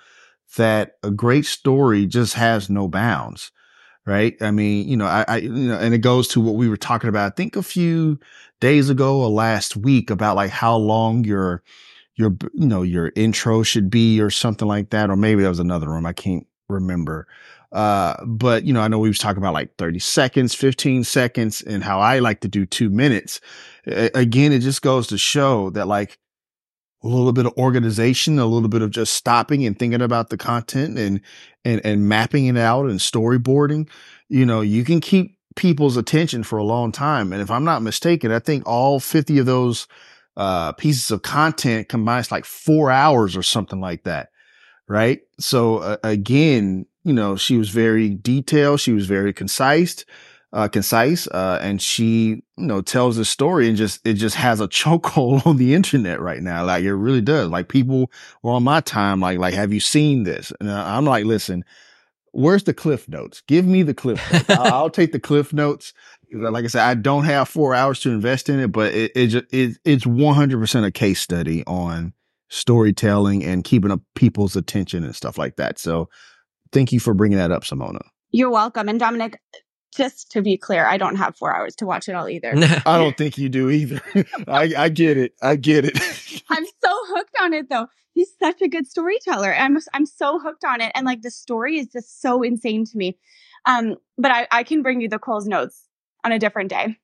[0.57, 3.51] that a great story just has no bounds.
[4.05, 4.35] Right.
[4.41, 6.75] I mean, you know, I, I, you know, and it goes to what we were
[6.75, 8.19] talking about, I think a few
[8.59, 11.63] days ago or last week about like how long your,
[12.15, 15.09] your, you know, your intro should be or something like that.
[15.09, 16.05] Or maybe that was another room.
[16.05, 17.27] I can't remember.
[17.71, 21.61] Uh, but you know, I know we was talking about like 30 seconds, 15 seconds
[21.61, 23.39] and how I like to do two minutes.
[23.87, 26.19] A- again, it just goes to show that like
[27.03, 30.37] a little bit of organization, a little bit of just stopping and thinking about the
[30.37, 31.21] content and,
[31.65, 33.89] and, and mapping it out and storyboarding,
[34.29, 37.33] you know, you can keep people's attention for a long time.
[37.33, 39.87] And if I'm not mistaken, I think all 50 of those
[40.35, 44.29] uh, pieces of content combines like four hours or something like that.
[44.87, 45.21] Right.
[45.39, 48.79] So uh, again, you know, she was very detailed.
[48.79, 50.05] She was very concise,
[50.53, 54.61] uh, concise, uh, and she, you know, tells the story and just, it just has
[54.61, 56.63] a chokehold on the internet right now.
[56.63, 57.49] Like it really does.
[57.49, 58.11] Like people
[58.43, 60.53] were on my time, like, like, have you seen this?
[60.59, 61.65] And I'm like, listen,
[62.31, 63.41] where's the cliff notes?
[63.47, 64.49] Give me the cliff notes.
[64.49, 65.93] I'll, take the cliff notes.
[66.31, 69.27] Like I said, I don't have four hours to invest in it, but it, it,
[69.27, 72.13] just, it it's 100% a case study on
[72.49, 75.79] storytelling and keeping up people's attention and stuff like that.
[75.79, 76.09] So
[76.71, 78.01] thank you for bringing that up, Simona.
[78.31, 78.89] You're welcome.
[78.89, 79.39] And Dominic,
[79.93, 82.53] just to be clear, I don't have four hours to watch it all either.
[82.85, 84.01] I don't think you do either.
[84.47, 85.33] I, I get it.
[85.41, 85.97] I get it.
[86.49, 87.87] I'm so hooked on it though.
[88.13, 89.53] He's such a good storyteller.
[89.55, 90.91] I'm I'm so hooked on it.
[90.93, 93.17] And like the story is just so insane to me.
[93.65, 95.87] Um, but I, I can bring you the Coles notes
[96.23, 96.97] on a different day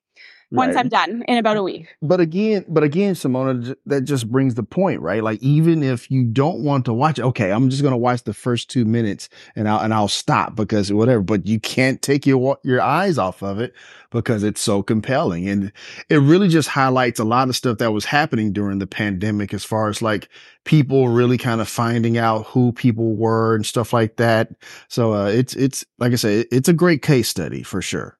[0.52, 0.84] once right.
[0.84, 1.94] I'm done in about a week.
[2.02, 5.22] But again, but again, Simona, that just brings the point, right?
[5.22, 8.34] Like even if you don't want to watch, okay, I'm just going to watch the
[8.34, 11.22] first two minutes and I'll and I'll stop because whatever.
[11.22, 13.74] But you can't take your your eyes off of it
[14.10, 15.72] because it's so compelling, and
[16.08, 19.64] it really just highlights a lot of stuff that was happening during the pandemic, as
[19.64, 20.28] far as like
[20.64, 24.50] people really kind of finding out who people were and stuff like that.
[24.88, 28.19] So uh, it's it's like I say, it's a great case study for sure.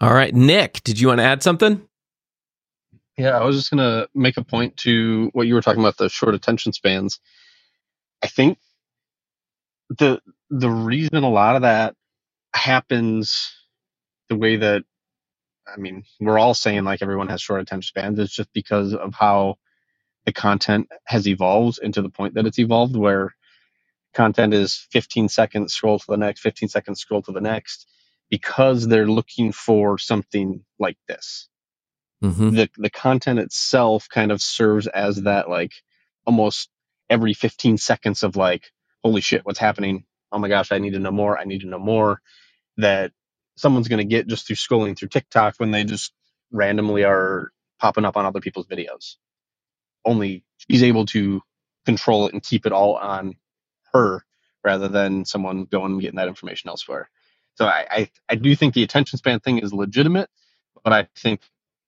[0.00, 1.88] All right, Nick, did you want to add something?
[3.18, 5.96] Yeah, I was just going to make a point to what you were talking about
[5.96, 7.20] the short attention spans.
[8.22, 8.58] I think
[9.90, 11.94] the the reason a lot of that
[12.54, 13.52] happens
[14.28, 14.84] the way that
[15.72, 18.18] I mean, we're all saying like everyone has short attention spans.
[18.18, 19.56] It's just because of how
[20.26, 23.34] the content has evolved into the point that it's evolved, where
[24.14, 27.86] content is 15 seconds, scroll to the next, 15 seconds, scroll to the next
[28.30, 31.48] because they're looking for something like this.
[32.22, 32.50] Mm-hmm.
[32.50, 35.72] The the content itself kind of serves as that like
[36.24, 36.70] almost
[37.08, 38.72] every 15 seconds of like
[39.04, 41.68] holy shit what's happening oh my gosh i need to know more i need to
[41.68, 42.20] know more
[42.76, 43.12] that
[43.56, 46.12] someone's going to get just through scrolling through tiktok when they just
[46.50, 49.16] randomly are popping up on other people's videos
[50.04, 51.40] only she's able to
[51.84, 53.34] control it and keep it all on
[53.92, 54.24] her
[54.64, 57.08] rather than someone going and getting that information elsewhere
[57.56, 60.28] so I, I, I do think the attention span thing is legitimate,
[60.84, 61.40] but I think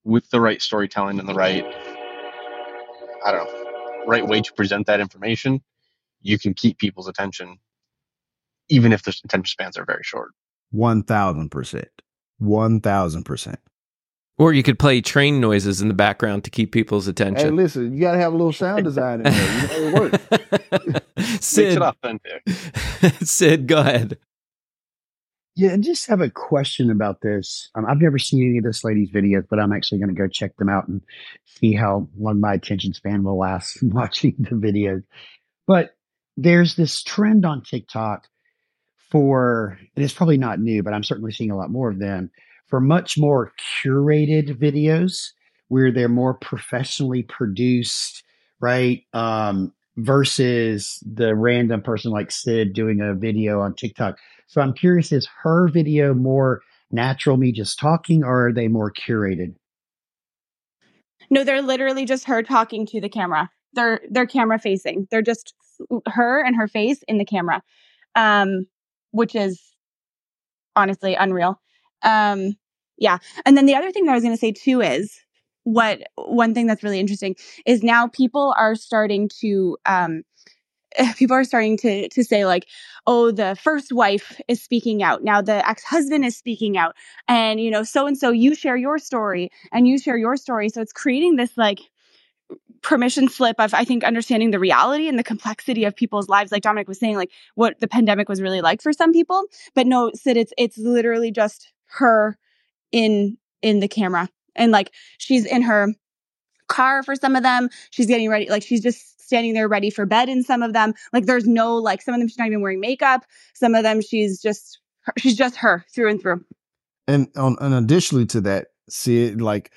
[0.05, 1.65] with the right storytelling and the right,
[3.25, 5.63] I don't know, right way to present that information,
[6.23, 7.59] you can keep people's attention,
[8.71, 10.33] even if the attention spans are very short.
[10.71, 11.89] One thousand percent.
[12.39, 13.59] One thousand percent.
[14.39, 17.49] Or you could play train noises in the background to keep people's attention.
[17.49, 19.81] Hey, listen, you got to have a little sound design in there.
[19.81, 20.29] You know, it
[21.17, 21.41] works.
[21.45, 21.83] Sid,
[23.29, 24.19] Sid, go ahead.
[25.59, 27.69] Yeah, and just have a question about this.
[27.75, 30.29] Um, I've never seen any of this lady's videos, but I'm actually going to go
[30.29, 31.03] check them out and
[31.47, 35.03] see how long my attention span will last watching the videos.
[35.67, 35.97] But
[36.37, 38.29] there's this trend on TikTok
[39.11, 42.31] for, and it's probably not new, but I'm certainly seeing a lot more of them
[42.69, 45.33] for much more curated videos
[45.67, 48.23] where they're more professionally produced,
[48.61, 49.03] right?
[49.13, 54.17] Um, versus the random person like Sid doing a video on TikTok.
[54.47, 58.93] So I'm curious, is her video more natural, me just talking, or are they more
[58.93, 59.55] curated?
[61.31, 63.51] No, they're literally just her talking to the camera.
[63.75, 65.07] They're they're camera facing.
[65.11, 65.53] They're just
[66.07, 67.63] her and her face in the camera,
[68.15, 68.67] um,
[69.11, 69.61] which is
[70.75, 71.61] honestly unreal.
[72.03, 72.57] Um,
[72.97, 75.21] yeah, and then the other thing that I was going to say too is
[75.69, 80.23] what one thing that's really interesting is now people are starting to um,
[81.17, 82.67] people are starting to to say like
[83.07, 85.23] oh the first wife is speaking out.
[85.23, 86.97] Now the ex-husband is speaking out.
[87.27, 90.71] And you know so and so you share your story and you share your story.
[90.71, 91.81] So it's creating this like
[92.81, 96.51] permission slip of i think understanding the reality and the complexity of people's lives.
[96.51, 99.45] Like dominic was saying like what the pandemic was really like for some people.
[99.75, 102.39] But no sid it's it's literally just her
[102.91, 105.89] in in the camera and like she's in her
[106.69, 110.07] car for some of them she's getting ready like she's just standing there ready for
[110.07, 110.95] bed in some of them.
[111.13, 113.25] Like there's no like some of them she's not even wearing makeup.
[113.55, 114.81] Some of them she's just
[115.19, 116.45] she's just her through and through.
[117.07, 119.71] And on and additionally to that, see like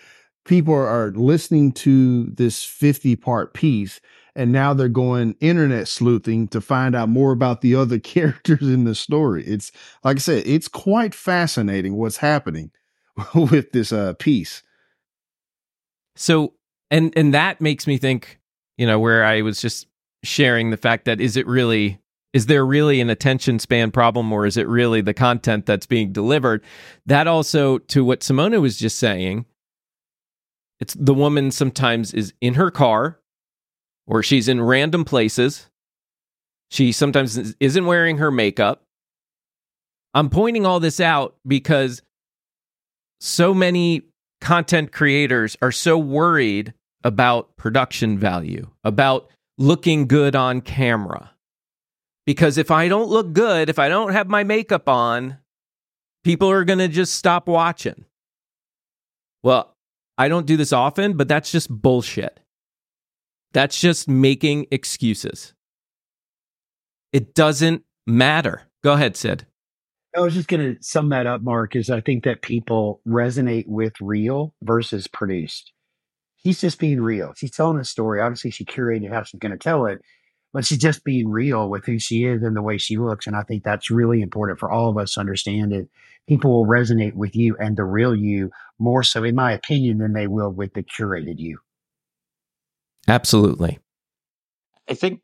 [0.46, 4.02] people are listening to this 50 part piece
[4.34, 8.86] and now they're going internet sleuthing to find out more about the other characters in
[8.86, 9.44] the story.
[9.44, 9.72] It's
[10.04, 12.72] like I said, it's quite fascinating what's happening
[13.36, 14.63] with this uh piece.
[16.22, 16.54] So
[16.90, 18.40] and and that makes me think
[18.78, 19.88] you know, where I was just
[20.24, 22.00] sharing the fact that is it really
[22.34, 26.14] Is there really an attention span problem or is it really the content that's being
[26.14, 26.64] delivered?
[27.06, 29.46] That also, to what Simona was just saying,
[30.80, 33.20] it's the woman sometimes is in her car
[34.08, 35.70] or she's in random places.
[36.70, 38.84] She sometimes isn't wearing her makeup.
[40.14, 42.02] I'm pointing all this out because
[43.20, 44.04] so many
[44.42, 46.74] content creators are so worried
[47.04, 51.32] about production value, about looking good on camera.
[52.26, 55.38] Because if I don't look good, if I don't have my makeup on,
[56.24, 58.06] people are going to just stop watching.
[59.44, 59.76] Well,
[60.18, 62.40] I don't do this often, but that's just bullshit.
[63.54, 65.54] That's just making excuses.
[67.12, 68.64] It doesn't matter.
[68.84, 69.46] Go ahead, Sid.
[70.15, 73.67] I was just going to sum that up, Mark, is I think that people resonate
[73.67, 75.71] with real versus produced.
[76.43, 77.34] She's just being real.
[77.38, 78.19] She's telling a story.
[78.19, 80.02] Obviously, she curated how she's going to tell it,
[80.54, 83.26] but she's just being real with who she is and the way she looks.
[83.26, 85.88] And I think that's really important for all of us to understand it.
[86.28, 90.13] People will resonate with you and the real you more so, in my opinion, than
[90.13, 91.60] they will with the curated you.
[93.08, 93.80] Absolutely.
[94.89, 95.21] I think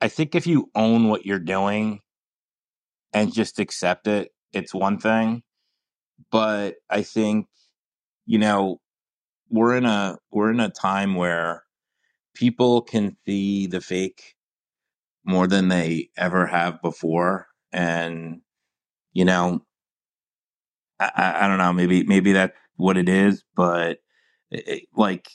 [0.00, 2.00] I think if you own what you're doing
[3.12, 5.42] and just accept it, it's one thing.
[6.30, 7.46] But I think,
[8.26, 8.80] you know,
[9.48, 11.64] we're in a we're in a time where
[12.34, 14.34] people can see the fake
[15.24, 17.48] more than they ever have before.
[17.72, 18.40] And,
[19.12, 19.64] you know,
[20.98, 23.98] I, I, don't know, maybe maybe that's what it is, but
[24.50, 25.28] it, it, like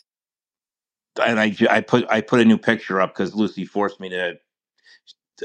[1.24, 4.36] and I, I put I put a new picture up because Lucy forced me to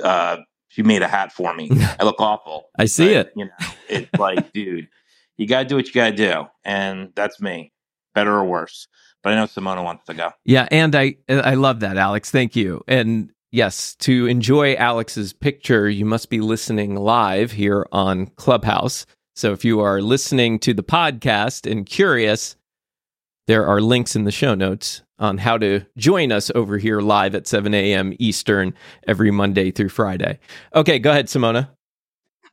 [0.02, 0.38] uh,
[0.70, 1.68] she made a hat for me.
[2.00, 2.70] I look awful.
[2.78, 3.32] I see but, it.
[3.36, 4.88] You know, it's like, dude,
[5.36, 7.72] you got to do what you got to do, and that's me,
[8.14, 8.88] better or worse.
[9.22, 10.32] But I know Simona wants to go.
[10.44, 12.30] Yeah, and I I love that, Alex.
[12.30, 12.82] Thank you.
[12.88, 19.04] And yes, to enjoy Alex's picture, you must be listening live here on Clubhouse.
[19.34, 22.56] So if you are listening to the podcast and curious,
[23.46, 27.34] there are links in the show notes on how to join us over here live
[27.34, 28.14] at 7 a.m.
[28.18, 28.74] Eastern
[29.06, 30.38] every Monday through Friday.
[30.74, 31.68] Okay, go ahead, Simona.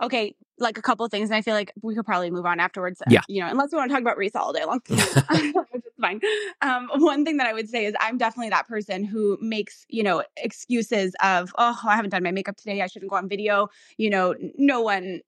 [0.02, 2.60] Okay, like a couple of things, and I feel like we could probably move on
[2.60, 3.02] afterwards.
[3.10, 3.22] Yeah.
[3.28, 6.20] You know, unless we want to talk about Reese all day long, which is fine.
[6.62, 10.04] Um, one thing that I would say is I'm definitely that person who makes, you
[10.04, 12.82] know, excuses of, oh, I haven't done my makeup today.
[12.82, 13.70] I shouldn't go on video.
[13.98, 15.22] You know, no one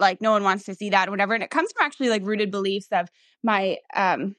[0.00, 2.22] like no one wants to see that or whatever and it comes from actually like
[2.24, 3.08] rooted beliefs of
[3.42, 4.34] my um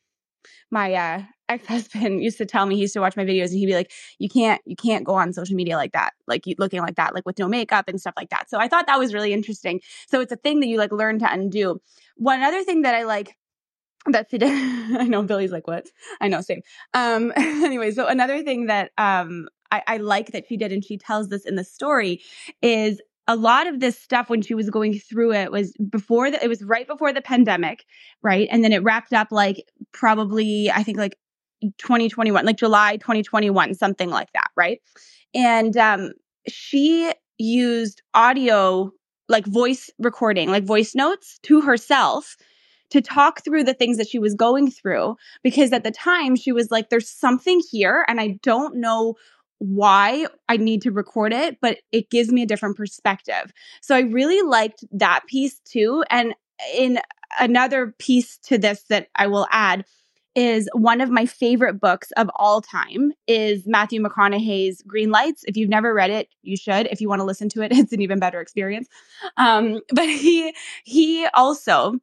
[0.72, 3.66] my uh ex-husband used to tell me he used to watch my videos and he'd
[3.66, 6.82] be like you can't you can't go on social media like that like you looking
[6.82, 8.50] like that like with no makeup and stuff like that.
[8.50, 9.82] So i thought that was really interesting.
[10.08, 11.80] So it's a thing that you like learn to undo.
[12.16, 13.36] One other thing that i like
[14.08, 14.52] that she did
[15.00, 15.88] i know billy's like what?
[16.22, 16.62] I know same.
[16.94, 20.98] Um anyway so another thing that um I, I like that she did and she
[21.00, 22.22] tells this in the story
[22.62, 26.44] is a lot of this stuff when she was going through it was before the,
[26.44, 27.86] it was right before the pandemic,
[28.22, 28.48] right?
[28.52, 31.18] And then it wrapped up like probably I think like
[31.78, 34.82] 2021, like July 2021, something like that, right?
[35.34, 36.12] And um
[36.48, 38.92] she used audio
[39.30, 42.36] like voice recording, like voice notes to herself
[42.90, 46.52] to talk through the things that she was going through because at the time she
[46.52, 49.16] was like there's something here and I don't know
[49.64, 53.54] why I need to record it, but it gives me a different perspective.
[53.82, 56.04] So I really liked that piece too.
[56.10, 56.36] And
[56.76, 57.00] in
[57.40, 59.86] another piece to this that I will add
[60.36, 65.44] is one of my favorite books of all time is Matthew McConaughey's Green Lights.
[65.48, 66.88] If you've never read it, you should.
[66.88, 68.90] If you want to listen to it, it's an even better experience.
[69.38, 72.00] Um, but he he also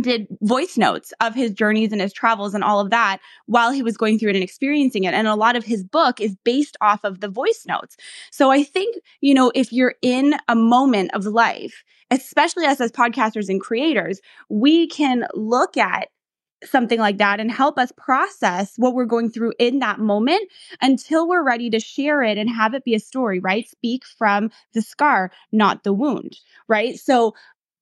[0.00, 3.82] did voice notes of his journeys and his travels and all of that while he
[3.82, 5.14] was going through it and experiencing it.
[5.14, 7.96] And a lot of his book is based off of the voice notes.
[8.30, 12.90] So I think, you know, if you're in a moment of life, especially us as
[12.90, 16.08] podcasters and creators, we can look at
[16.64, 20.42] something like that and help us process what we're going through in that moment
[20.80, 23.68] until we're ready to share it and have it be a story, right?
[23.68, 26.98] Speak from the scar, not the wound, right?
[26.98, 27.34] So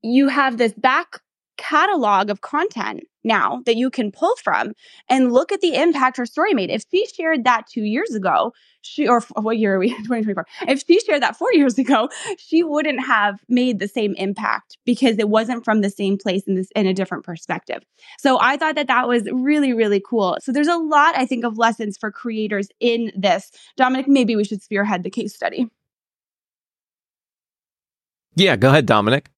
[0.02, 1.20] you have this back
[1.56, 4.72] catalog of content now that you can pull from
[5.08, 6.70] and look at the impact her story made.
[6.70, 9.88] If she shared that two years ago, she or what year are we?
[10.04, 10.46] 2024.
[10.68, 12.08] If she shared that four years ago,
[12.38, 16.56] she wouldn't have made the same impact because it wasn't from the same place in
[16.56, 17.82] this in a different perspective.
[18.18, 20.38] So I thought that that was really really cool.
[20.40, 23.50] So there's a lot I think of lessons for creators in this.
[23.76, 25.68] Dominic, maybe we should spearhead the case study.
[28.34, 29.31] Yeah, go ahead, Dominic.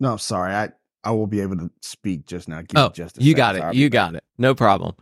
[0.00, 0.54] No, I'm sorry.
[0.54, 0.70] I
[1.04, 2.62] I will be able to speak just now.
[2.62, 3.36] Give Oh, just a you second.
[3.38, 3.64] got So it.
[3.64, 3.92] I'll You back.
[3.92, 4.24] got it.
[4.38, 4.96] No problem.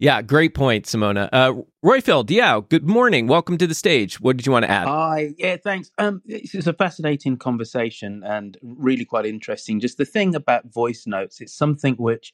[0.00, 1.28] Yeah, great point, Simona.
[1.32, 3.28] Uh, Royfield, yeah, good morning.
[3.28, 4.20] Welcome to the stage.
[4.20, 4.88] What did you want to add?
[4.88, 5.90] Hi, yeah, thanks.
[5.98, 9.80] Um, it's, it's a fascinating conversation and really quite interesting.
[9.80, 12.32] Just the thing about voice notes, it's something which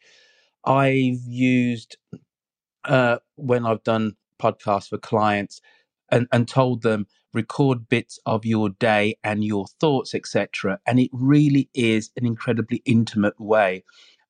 [0.65, 1.99] I've used
[2.85, 5.61] uh, when I've done podcasts for clients
[6.11, 10.79] and, and told them record bits of your day and your thoughts, etc.
[10.87, 13.85] And it really is an incredibly intimate way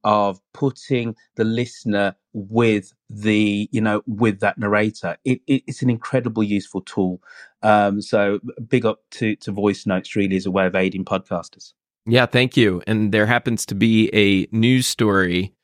[0.04, 5.88] of putting the listener with the you know with that narrator it, it, it's an
[5.88, 7.22] incredible useful tool
[7.62, 11.74] um so big up to to voice notes really as a way of aiding podcasters
[12.06, 12.82] Yeah, thank you.
[12.86, 15.54] And there happens to be a news story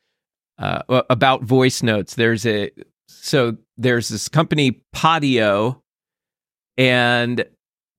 [0.57, 2.15] uh, about voice notes.
[2.15, 2.71] There's a
[3.07, 5.81] so there's this company Podio,
[6.79, 7.45] and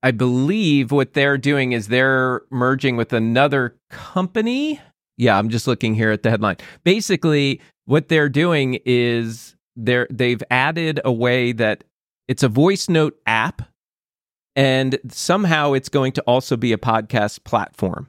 [0.02, 4.80] I believe what they're doing is they're merging with another company.
[5.18, 6.56] Yeah, I'm just looking here at the headline.
[6.82, 11.84] Basically, what they're doing is they're they've added a way that
[12.26, 13.60] it's a voice note app,
[14.56, 18.08] and somehow it's going to also be a podcast platform.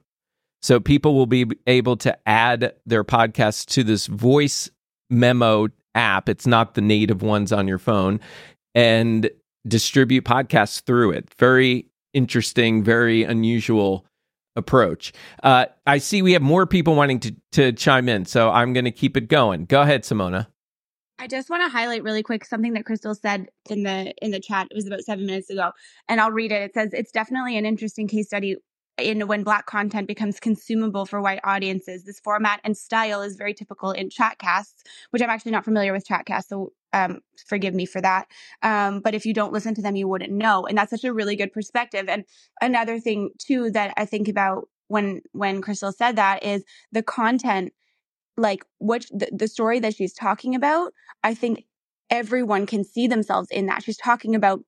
[0.61, 4.69] So people will be able to add their podcasts to this voice
[5.09, 6.29] memo app.
[6.29, 8.21] It's not the native ones on your phone
[8.73, 9.29] and
[9.67, 11.33] distribute podcasts through it.
[11.37, 14.05] Very interesting, very unusual
[14.55, 15.13] approach.
[15.43, 18.85] Uh, I see we have more people wanting to, to chime in, so I'm going
[18.85, 19.65] to keep it going.
[19.65, 20.47] Go ahead, Simona.
[21.19, 24.39] I just want to highlight really quick something that Crystal said in the in the
[24.39, 24.67] chat.
[24.71, 25.71] It was about seven minutes ago,
[26.09, 26.63] and I'll read it.
[26.63, 28.55] It says it's definitely an interesting case study
[29.01, 32.03] in when black content becomes consumable for white audiences.
[32.03, 36.07] This format and style is very typical in chatcasts, which I'm actually not familiar with
[36.07, 38.27] chatcasts, so um, forgive me for that.
[38.61, 41.13] Um, but if you don't listen to them, you wouldn't know, and that's such a
[41.13, 42.07] really good perspective.
[42.07, 42.25] And
[42.61, 47.73] another thing too that I think about when when Crystal said that is the content
[48.37, 50.93] like what the, the story that she's talking about
[51.23, 51.65] i think
[52.09, 54.61] everyone can see themselves in that she's talking about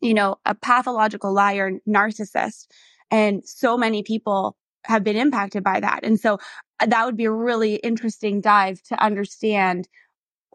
[0.00, 2.66] you know a pathological liar narcissist
[3.10, 6.38] and so many people have been impacted by that and so
[6.80, 9.88] uh, that would be a really interesting dive to understand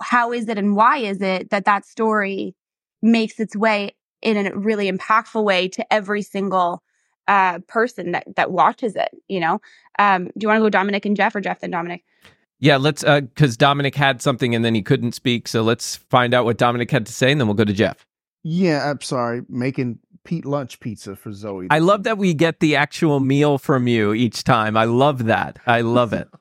[0.01, 2.55] how is it and why is it that that story
[3.01, 3.91] makes its way
[4.21, 6.81] in a really impactful way to every single
[7.27, 9.59] uh, person that that watches it you know
[9.99, 12.03] um, do you want to go dominic and jeff or jeff then dominic
[12.59, 15.47] Yeah, let's uh because Dominic had something and then he couldn't speak.
[15.47, 18.05] So let's find out what Dominic had to say and then we'll go to Jeff.
[18.43, 19.41] Yeah, I'm sorry.
[19.49, 21.67] Making Pete lunch pizza for Zoe.
[21.69, 24.77] I love that we get the actual meal from you each time.
[24.77, 25.57] I love that.
[25.65, 26.27] I love it.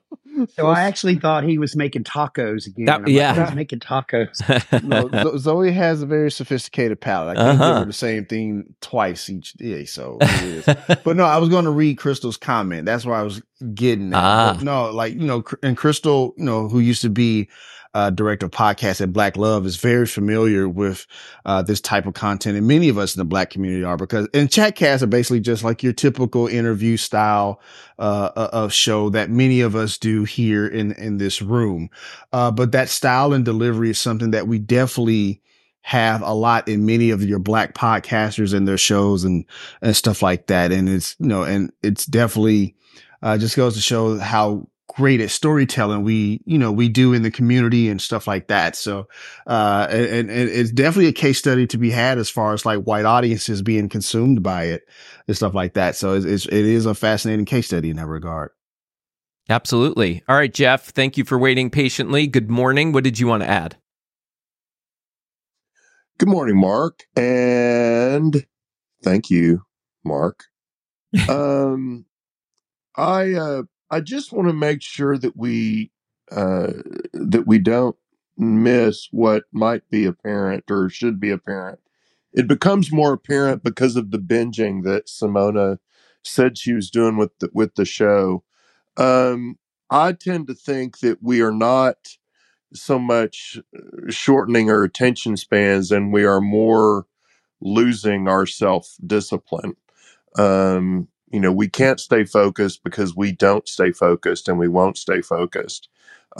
[0.55, 2.85] So I actually thought he was making tacos again.
[2.85, 3.45] That- I'm like, yeah.
[3.47, 4.39] he's making tacos.
[5.21, 7.37] no, Zoe has a very sophisticated palate.
[7.37, 7.79] I can't give Uh-huh.
[7.81, 9.83] her the same thing twice each day.
[9.83, 10.97] So it is.
[11.03, 12.85] But no, I was going to read Crystal's comment.
[12.85, 13.41] That's where I was
[13.75, 14.19] getting at.
[14.19, 14.53] Ah.
[14.55, 17.49] But no, like, you know, and Crystal, you know, who used to be
[17.93, 21.05] uh, director of podcast at Black Love is very familiar with
[21.45, 22.57] uh, this type of content.
[22.57, 25.63] And many of us in the black community are because, and chatcasts are basically just
[25.63, 27.61] like your typical interview style
[27.99, 31.89] uh, uh, of show that many of us do here in, in this room.
[32.31, 35.41] Uh, but that style and delivery is something that we definitely
[35.81, 39.45] have a lot in many of your black podcasters and their shows and,
[39.81, 40.71] and stuff like that.
[40.71, 42.75] And it's, you know, and it's definitely,
[43.23, 47.23] uh, just goes to show how great at storytelling we, you know, we do in
[47.23, 48.75] the community and stuff like that.
[48.75, 49.07] So,
[49.47, 52.83] uh, and, and it's definitely a case study to be had as far as like
[52.83, 54.83] white audiences being consumed by it
[55.27, 55.95] and stuff like that.
[55.95, 58.51] So it's, it's it is a fascinating case study in that regard.
[59.49, 60.23] Absolutely.
[60.27, 62.27] All right, Jeff, thank you for waiting patiently.
[62.27, 62.91] Good morning.
[62.91, 63.77] What did you want to add?
[66.17, 68.45] Good morning, Mark, and
[69.03, 69.63] thank you,
[70.05, 70.45] Mark.
[71.29, 72.05] um,
[72.95, 75.91] I uh, I just want to make sure that we
[76.31, 76.73] uh,
[77.13, 77.97] that we don't
[78.37, 81.79] miss what might be apparent or should be apparent.
[82.33, 85.79] It becomes more apparent because of the binging that Simona
[86.23, 88.43] said she was doing with the, with the show.
[88.97, 89.59] Um,
[89.91, 91.97] I tend to think that we are not
[92.73, 97.07] so much uh, shortening our attention spans and we are more
[97.61, 99.75] losing our self discipline.
[100.37, 104.97] Um, you know, we can't stay focused because we don't stay focused and we won't
[104.97, 105.89] stay focused.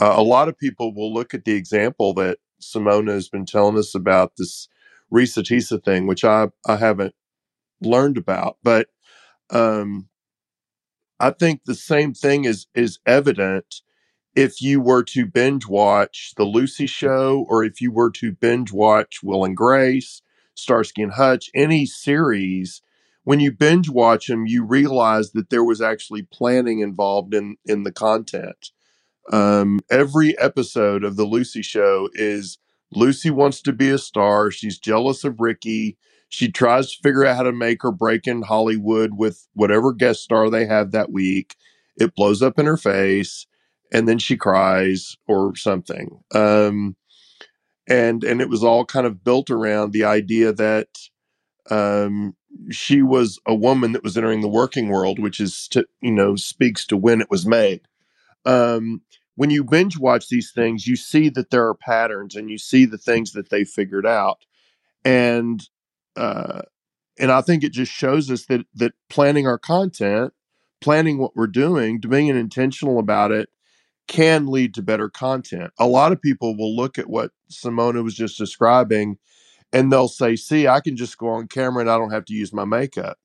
[0.00, 3.78] Uh, a lot of people will look at the example that Simona has been telling
[3.78, 4.68] us about this
[5.12, 7.14] Reesa Teesa thing, which I, I haven't
[7.80, 8.88] learned about, but
[9.50, 10.08] um,
[11.20, 13.82] I think the same thing is is evident
[14.34, 18.72] if you were to binge watch the Lucy show or if you were to binge
[18.72, 20.22] watch Will and Grace,
[20.54, 22.82] Starsky and Hutch, any series
[23.24, 27.84] when you binge watch them, you realize that there was actually planning involved in in
[27.84, 28.70] the content.
[29.32, 32.58] Um, every episode of the Lucy Show is
[32.92, 34.50] Lucy wants to be a star.
[34.50, 35.96] She's jealous of Ricky.
[36.28, 40.22] She tries to figure out how to make her break in Hollywood with whatever guest
[40.22, 41.56] star they have that week.
[41.96, 43.46] It blows up in her face,
[43.92, 46.20] and then she cries or something.
[46.34, 46.96] Um,
[47.88, 50.88] and and it was all kind of built around the idea that
[51.70, 52.34] um,
[52.70, 56.36] she was a woman that was entering the working world, which is to, you know
[56.36, 57.82] speaks to when it was made.
[58.44, 59.02] Um,
[59.36, 62.84] when you binge watch these things, you see that there are patterns, and you see
[62.84, 64.44] the things that they figured out,
[65.04, 65.66] and
[66.16, 66.62] uh,
[67.18, 70.32] and I think it just shows us that that planning our content,
[70.80, 73.48] planning what we're doing, being intentional about it,
[74.08, 75.72] can lead to better content.
[75.78, 79.18] A lot of people will look at what Simona was just describing
[79.72, 82.34] and they'll say, See, I can just go on camera and I don't have to
[82.34, 83.18] use my makeup.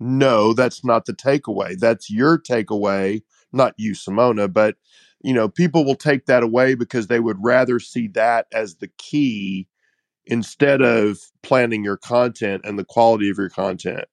[0.00, 1.78] No, that's not the takeaway.
[1.78, 3.22] That's your takeaway,
[3.52, 4.76] not you, Simona, but
[5.22, 8.90] you know, people will take that away because they would rather see that as the
[8.98, 9.68] key
[10.26, 14.06] instead of planning your content and the quality of your content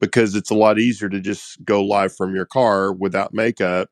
[0.00, 3.90] because it's a lot easier to just go live from your car without makeup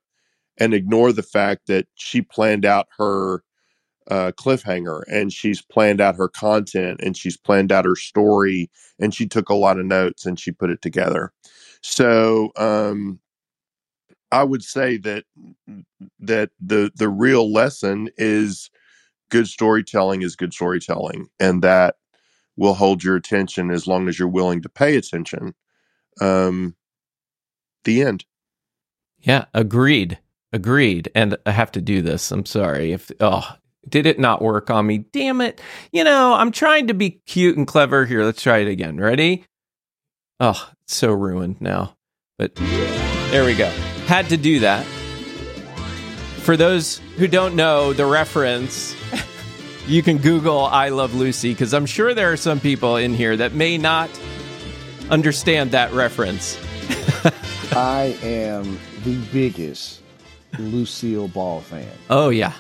[0.59, 3.44] and ignore the fact that she planned out her
[4.11, 9.15] uh, cliffhanger and she's planned out her content and she's planned out her story and
[9.15, 11.33] she took a lot of notes and she put it together.
[11.83, 13.21] So um,
[14.31, 15.25] I would say that
[16.21, 18.71] that the the real lesson is
[19.31, 21.97] good storytelling is good storytelling and that
[22.57, 25.55] will hold your attention as long as you're willing to pay attention.
[26.21, 26.77] Um,
[27.85, 28.25] the end.
[29.19, 30.19] Yeah, agreed.
[30.53, 31.11] Agreed.
[31.15, 32.31] And I have to do this.
[32.31, 32.93] I'm sorry.
[32.93, 33.57] If oh,
[33.89, 34.99] did it not work on me?
[34.99, 35.61] Damn it.
[35.93, 38.25] You know, I'm trying to be cute and clever here.
[38.25, 38.99] Let's try it again.
[38.99, 39.45] Ready?
[40.41, 41.97] Oh, it's so ruined now.
[42.39, 43.69] But there we go.
[44.07, 44.85] Had to do that.
[46.39, 48.95] For those who don't know the reference,
[49.87, 53.37] you can Google I Love Lucy because I'm sure there are some people in here
[53.37, 54.11] that may not
[55.11, 56.59] understand that reference.
[57.73, 60.03] I am the biggest
[60.59, 61.91] Lucille Ball fan.
[62.11, 62.53] Oh, yeah.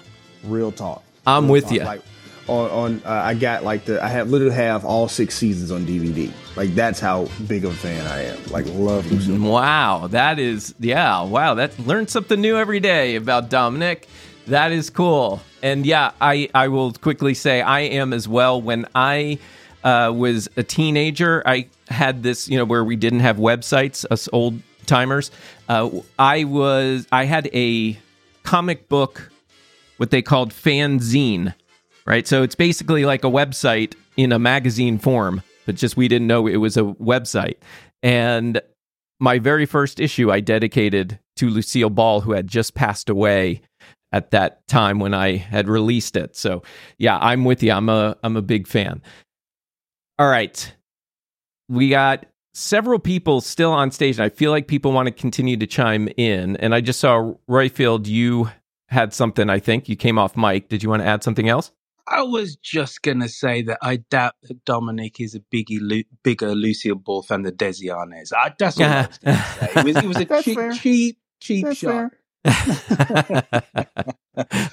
[0.44, 1.02] Real talk.
[1.26, 1.80] I'm with you.
[1.80, 2.02] Like
[2.48, 5.84] on, on uh, I got like the I have literally have all six seasons on
[5.86, 6.30] DVD.
[6.56, 8.38] Like that's how big of a fan I am.
[8.50, 9.38] Like love Lucille.
[9.38, 11.22] Wow, that is yeah.
[11.22, 14.08] Wow, that learn something new every day about Dominic.
[14.46, 15.40] That is cool.
[15.62, 18.60] And yeah, I I will quickly say I am as well.
[18.60, 19.38] When I
[19.82, 24.28] uh, was a teenager, I had this you know where we didn't have websites, us
[24.32, 25.30] old timers.
[25.68, 27.98] Uh, I was I had a
[28.42, 29.30] comic book,
[29.96, 31.54] what they called fanzine,
[32.06, 32.26] right?
[32.26, 36.46] So it's basically like a website in a magazine form, but just we didn't know
[36.46, 37.56] it was a website.
[38.02, 38.60] And
[39.20, 43.62] my very first issue I dedicated to Lucille Ball, who had just passed away
[44.12, 46.36] at that time when I had released it.
[46.36, 46.62] So
[46.98, 47.72] yeah, I'm with you.
[47.72, 49.02] I'm a I'm a big fan.
[50.18, 50.72] All right.
[51.68, 55.56] We got several people still on stage, and I feel like people want to continue
[55.56, 56.56] to chime in.
[56.58, 58.50] And I just saw Royfield, you
[58.88, 59.88] had something, I think.
[59.88, 60.68] You came off mic.
[60.68, 61.72] Did you want to add something else?
[62.06, 66.04] I was just going to say that I doubt that Dominic is a biggie, Lu-
[66.22, 68.30] bigger Lucille Ball fan than Desi Arnaz.
[68.36, 69.70] I, that's all I was going to say.
[69.80, 70.72] It was, it was a That's cheap, fair.
[70.72, 72.10] cheap, cheap That's shot.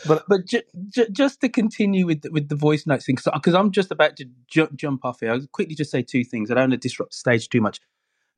[0.06, 3.54] but but ju- ju- just to continue with the, with the voice notes thing, because
[3.56, 5.32] I'm just about to ju- jump off here.
[5.32, 6.52] I'll quickly just say two things.
[6.52, 7.80] I don't want to disrupt the stage too much.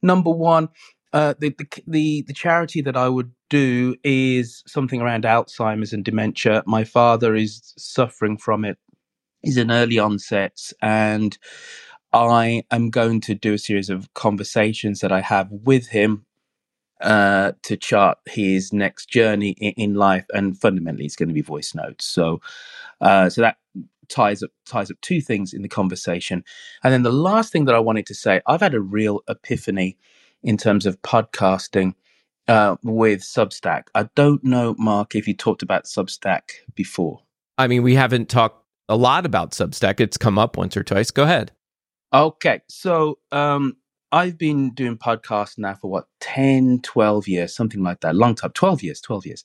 [0.03, 0.69] Number one,
[1.14, 6.03] uh, the, the the the charity that I would do is something around Alzheimer's and
[6.03, 6.64] dementia.
[6.66, 8.78] My father is suffering from it.
[9.43, 11.38] He's in early onsets, and
[12.11, 16.26] I am going to do a series of conversations that I have with him
[17.01, 21.41] uh, to chart his next journey in, in life, and fundamentally, it's going to be
[21.41, 22.05] voice notes.
[22.05, 22.41] So,
[23.01, 23.57] uh, so that
[24.09, 26.43] ties up ties up two things in the conversation,
[26.84, 29.97] and then the last thing that I wanted to say, I've had a real epiphany
[30.44, 31.94] in terms of podcasting
[32.48, 33.84] uh, with Substack.
[33.96, 36.41] I don't know, Mark, if you talked about Substack
[36.76, 37.22] before.
[37.58, 40.00] I mean, we haven't talked a lot about Substack.
[40.00, 41.12] It's come up once or twice.
[41.12, 41.52] Go ahead.
[42.14, 43.78] Okay, so um,
[44.12, 48.16] I've been doing podcasts now for what 10, 12 years, something like that.
[48.16, 49.44] Long time, 12 years, 12 years.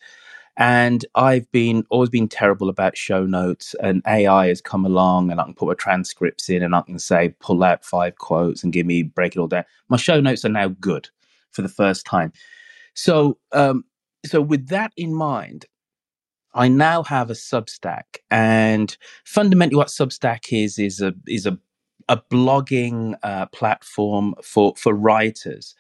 [0.59, 5.41] And I've been always been terrible about show notes and AI has come along and
[5.41, 8.73] I can put my transcripts in and I can say pull out five quotes and
[8.73, 9.65] give me break it all down.
[9.89, 11.09] My show notes are now good
[11.53, 12.33] for the first time.
[12.95, 13.85] So um
[14.27, 15.67] so with that in mind,
[16.55, 21.59] I now have a Substack, and fundamentally, what Substack is is a is a
[22.09, 25.75] a blogging uh, platform for for writers,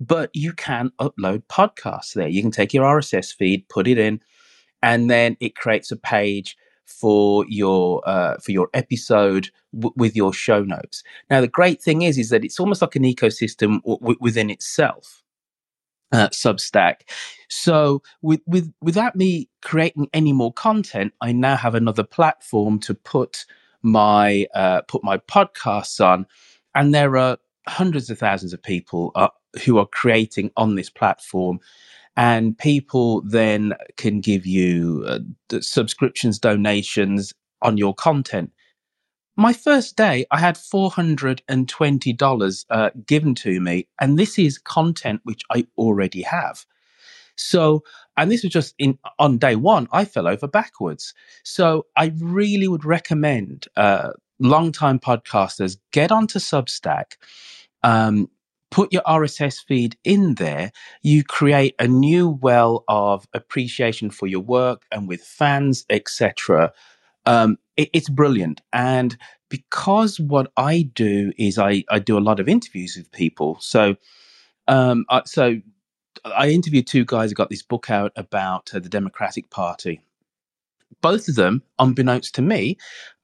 [0.00, 2.28] but you can upload podcasts there.
[2.28, 4.20] You can take your RSS feed, put it in,
[4.82, 10.32] and then it creates a page for your uh, for your episode w- with your
[10.32, 11.02] show notes.
[11.30, 15.22] Now, the great thing is, is that it's almost like an ecosystem w- within itself.
[16.12, 17.02] Uh, Substack.
[17.48, 22.94] So, with, with without me creating any more content, I now have another platform to
[22.94, 23.46] put
[23.82, 26.26] my uh, put my podcasts on,
[26.74, 27.38] and there are
[27.68, 29.28] hundreds of thousands of people uh,
[29.64, 31.60] who are creating on this platform
[32.16, 35.18] and people then can give you uh,
[35.60, 38.52] subscriptions, donations on your content.
[39.36, 45.42] My first day, I had $420 uh, given to me, and this is content which
[45.50, 46.64] I already have.
[47.36, 47.82] So,
[48.16, 51.14] and this was just in on day one, I fell over backwards.
[51.42, 57.16] So, I really would recommend uh, long-time podcasters get onto Substack.
[57.82, 58.30] Um,
[58.74, 64.40] put your RSS feed in there, you create a new well of appreciation for your
[64.40, 66.72] work and with fans, etc.
[67.24, 68.62] Um, it, it's brilliant.
[68.72, 69.16] And
[69.48, 73.58] because what I do is I, I do a lot of interviews with people.
[73.60, 73.94] So,
[74.66, 75.60] um, I, so
[76.24, 80.00] I interviewed two guys who got this book out about uh, the Democratic Party
[81.00, 82.76] both of them, unbeknownst to me,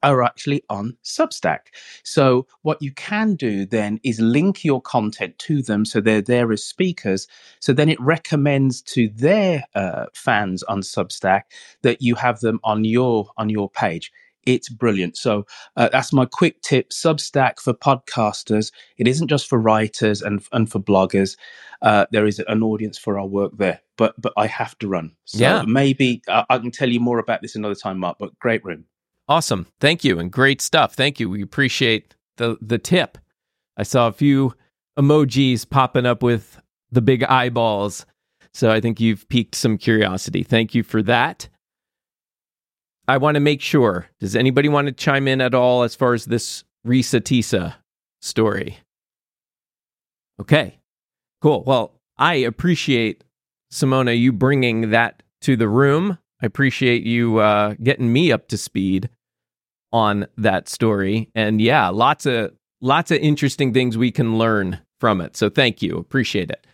[0.03, 1.59] are actually on Substack.
[2.05, 6.53] So, what you can do then is link your content to them so they're there
[6.53, 7.27] as speakers.
[7.61, 11.43] So, then it recommends to their uh, fans on Substack
[11.83, 14.11] that you have them on your on your page.
[14.47, 15.17] It's brilliant.
[15.17, 15.47] So
[15.77, 16.91] uh, that's my quick tip.
[16.91, 18.73] Substack for podcasters.
[18.97, 21.37] It isn't just for writers and and for bloggers.
[21.83, 23.81] Uh, there is an audience for our work there.
[23.97, 25.13] But but I have to run.
[25.25, 25.63] So Yeah.
[25.67, 28.19] maybe uh, I can tell you more about this another time, Mark.
[28.19, 28.85] But great room.
[29.29, 29.67] Awesome.
[29.81, 30.19] Thank you.
[30.19, 30.95] And great stuff.
[30.95, 31.29] Thank you.
[31.31, 33.19] We appreciate the the tip.
[33.77, 34.55] I saw a few
[34.99, 36.61] emojis popping up with
[36.91, 38.05] the big eyeballs.
[38.53, 40.43] So I think you've piqued some curiosity.
[40.43, 41.49] Thank you for that.
[43.07, 44.09] I want to make sure.
[44.19, 47.75] Does anybody want to chime in at all as far as this Reesa Teesa
[48.21, 48.79] story?
[50.41, 50.80] Okay.
[51.41, 51.65] Cool.
[51.67, 53.25] Well, I appreciate
[53.73, 56.19] Simona you bringing that to the room.
[56.43, 59.09] I appreciate you uh, getting me up to speed
[59.93, 61.31] on that story.
[61.35, 65.37] And yeah, lots of lots of interesting things we can learn from it.
[65.37, 65.97] So thank you.
[65.97, 66.67] Appreciate it.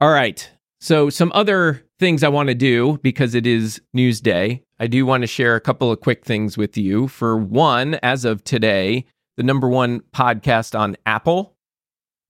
[0.00, 0.50] All right.
[0.80, 4.62] So some other things I want to do because it is news day.
[4.78, 7.08] I do want to share a couple of quick things with you.
[7.08, 9.04] For one, as of today,
[9.36, 11.54] the number one podcast on Apple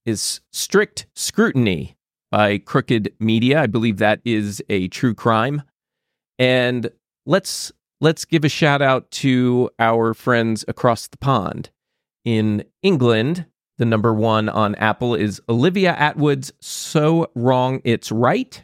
[0.05, 1.97] is Strict Scrutiny
[2.31, 3.63] by Crooked Media.
[3.63, 5.63] I believe that is a true crime.
[6.39, 6.91] And
[7.27, 11.71] let's let's give a shout out to our friends across the pond.
[12.25, 13.47] In England,
[13.79, 18.63] the number one on Apple is Olivia Attwood's So Wrong It's Right.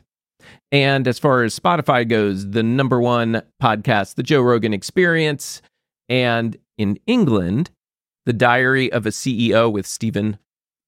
[0.70, 5.62] And as far as Spotify goes, the number one podcast, The Joe Rogan Experience.
[6.08, 7.70] And in England,
[8.26, 10.38] The Diary of a CEO with Steven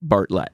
[0.02, 0.52] Bartlett.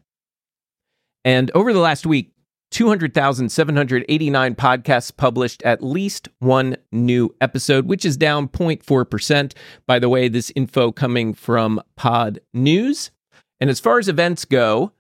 [1.25, 2.33] And over the last week,
[2.71, 9.53] 200,789 podcasts published at least one new episode, which is down 0.4%.
[9.87, 13.13] By the way, this info coming from Pod News.
[13.61, 14.91] And as far as events go,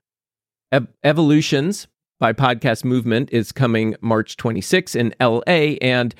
[0.70, 1.88] Ev- Evolutions
[2.20, 5.74] by Podcast Movement is coming March 26 in LA.
[5.82, 6.14] And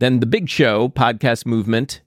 [0.00, 2.00] then the big show, Podcast Movement,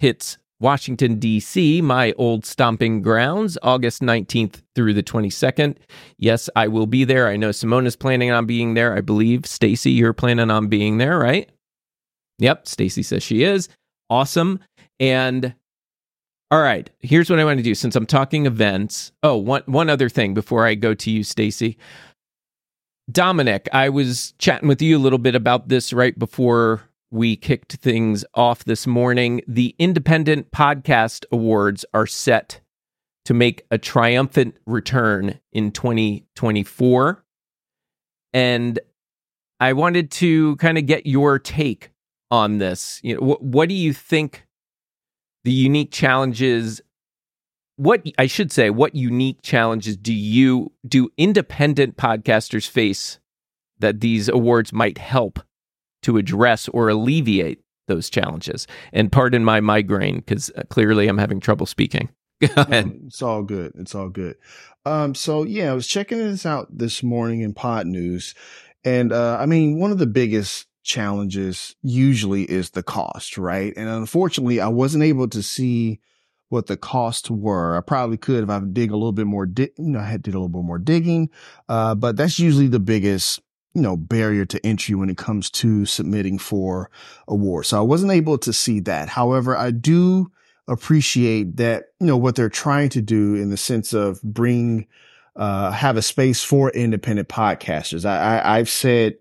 [0.00, 5.76] hits Washington, D.C., my old stomping grounds, August 19th through the 22nd.
[6.18, 7.28] Yes, I will be there.
[7.28, 8.96] I know Simona's planning on being there.
[8.96, 11.48] I believe, Stacy, you're planning on being there, right?
[12.38, 13.68] Yep, Stacy says she is.
[14.10, 14.60] Awesome.
[14.98, 15.54] And
[16.50, 19.12] all right, here's what I want to do since I'm talking events.
[19.22, 21.76] Oh, one one other thing before I go to you, Stacy.
[23.10, 27.74] Dominic, I was chatting with you a little bit about this right before we kicked
[27.76, 29.40] things off this morning.
[29.46, 32.60] The Independent Podcast Awards are set
[33.24, 37.24] to make a triumphant return in 2024.
[38.32, 38.78] And
[39.60, 41.90] I wanted to kind of get your take
[42.30, 43.00] on this.
[43.02, 44.46] You know, what, what do you think
[45.44, 46.80] the unique challenges
[47.76, 53.20] what I should say, what unique challenges do you do independent podcasters face
[53.78, 55.38] that these awards might help
[56.02, 58.66] to address or alleviate those challenges?
[58.92, 62.08] And pardon my migraine because clearly I'm having trouble speaking.
[62.40, 63.00] Go ahead.
[63.06, 63.72] It's all good.
[63.76, 64.36] It's all good.
[64.84, 68.34] Um, so yeah, I was checking this out this morning in Podnews,
[68.84, 73.72] and uh, I mean, one of the biggest challenges usually is the cost, right?
[73.76, 76.00] And unfortunately, I wasn't able to see
[76.48, 77.76] what the costs were.
[77.76, 80.22] I probably could if I dig a little bit more, di- you know, I had
[80.22, 81.28] did a little bit more digging.
[81.68, 83.42] Uh, but that's usually the biggest,
[83.74, 86.90] you know, barrier to entry when it comes to submitting for
[87.26, 87.68] awards.
[87.68, 89.08] So I wasn't able to see that.
[89.08, 90.30] However, I do
[90.66, 94.86] appreciate that, you know, what they're trying to do in the sense of bring,
[95.36, 98.04] uh, have a space for independent podcasters.
[98.04, 99.14] I, I I've said,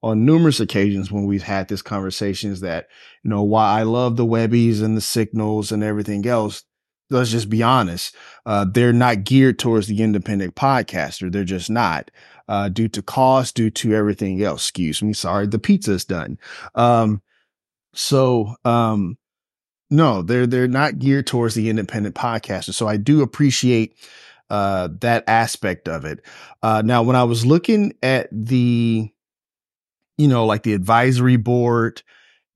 [0.00, 2.86] on numerous occasions when we've had this conversations that,
[3.24, 6.62] you know, while I love the Webbies and the signals and everything else,
[7.10, 8.14] let's just be honest,
[8.46, 11.32] uh, they're not geared towards the independent podcaster.
[11.32, 12.12] They're just not,
[12.48, 14.64] uh, due to cost, due to everything else.
[14.64, 15.12] Excuse me.
[15.12, 15.46] Sorry.
[15.46, 16.38] The pizza is done.
[16.74, 17.22] Um,
[17.94, 19.18] so, um,
[19.90, 22.74] no, they're, they're not geared towards the independent podcaster.
[22.74, 23.96] So I do appreciate,
[24.50, 26.20] uh, that aspect of it.
[26.62, 29.10] Uh, now when I was looking at the,
[30.16, 32.02] you know, like the advisory board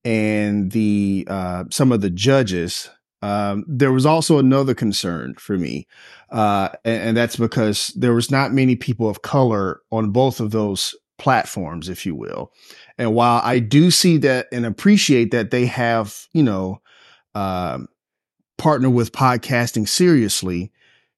[0.04, 2.90] and the, uh, some of the judges,
[3.22, 5.86] um, there was also another concern for me.
[6.30, 10.50] Uh, and, and, that's because there was not many people of color on both of
[10.50, 12.52] those platforms, if you will.
[12.98, 16.80] And while I do see that and appreciate that they have, you know,
[17.34, 17.86] um,
[18.58, 20.72] partner with podcasting seriously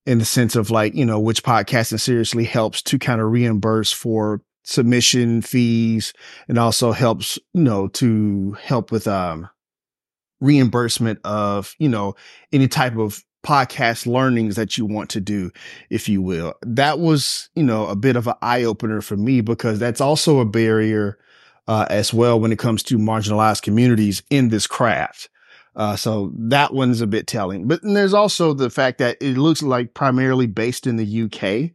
[0.05, 3.93] in the sense of like, you know, which podcasting seriously helps to kind of reimburse
[3.93, 6.13] for submission fees
[6.49, 9.49] and also helps, you know, to help with, um,
[10.45, 12.14] reimbursement of, you know,
[12.53, 15.51] any type of podcast learnings that you want to do,
[15.90, 16.55] if you will.
[16.62, 20.40] That was, you know, a bit of an eye opener for me because that's also
[20.40, 21.18] a barrier
[21.68, 25.28] uh, as well when it comes to marginalized communities in this craft.
[25.76, 27.66] Uh, so that one's a bit telling.
[27.66, 31.72] But there's also the fact that it looks like primarily based in the UK.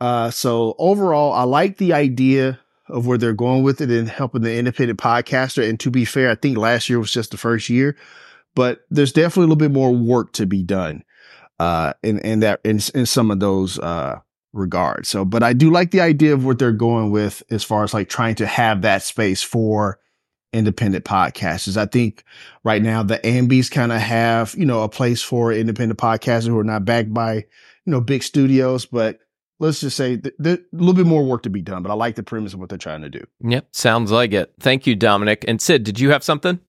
[0.00, 4.42] Uh, so overall, I like the idea of where they're going with it and helping
[4.42, 5.68] the independent podcaster.
[5.68, 7.96] And to be fair, I think last year was just the first year,
[8.54, 11.04] but there's definitely a little bit more work to be done
[11.58, 14.20] uh, in in that in, in some of those uh,
[14.52, 15.08] regards.
[15.08, 17.94] So, but I do like the idea of what they're going with as far as
[17.94, 19.98] like trying to have that space for
[20.52, 21.76] independent podcasters.
[21.76, 22.24] I think
[22.64, 26.58] right now the Ambies kind of have you know a place for independent podcasters who
[26.58, 29.18] are not backed by you know big studios, but
[29.60, 32.14] let's just say there's a little bit more work to be done, but I like
[32.14, 33.24] the premise of what they're trying to do.
[33.40, 34.52] Yep, sounds like it.
[34.60, 35.44] Thank you, Dominic.
[35.48, 36.60] And Sid, did you have something?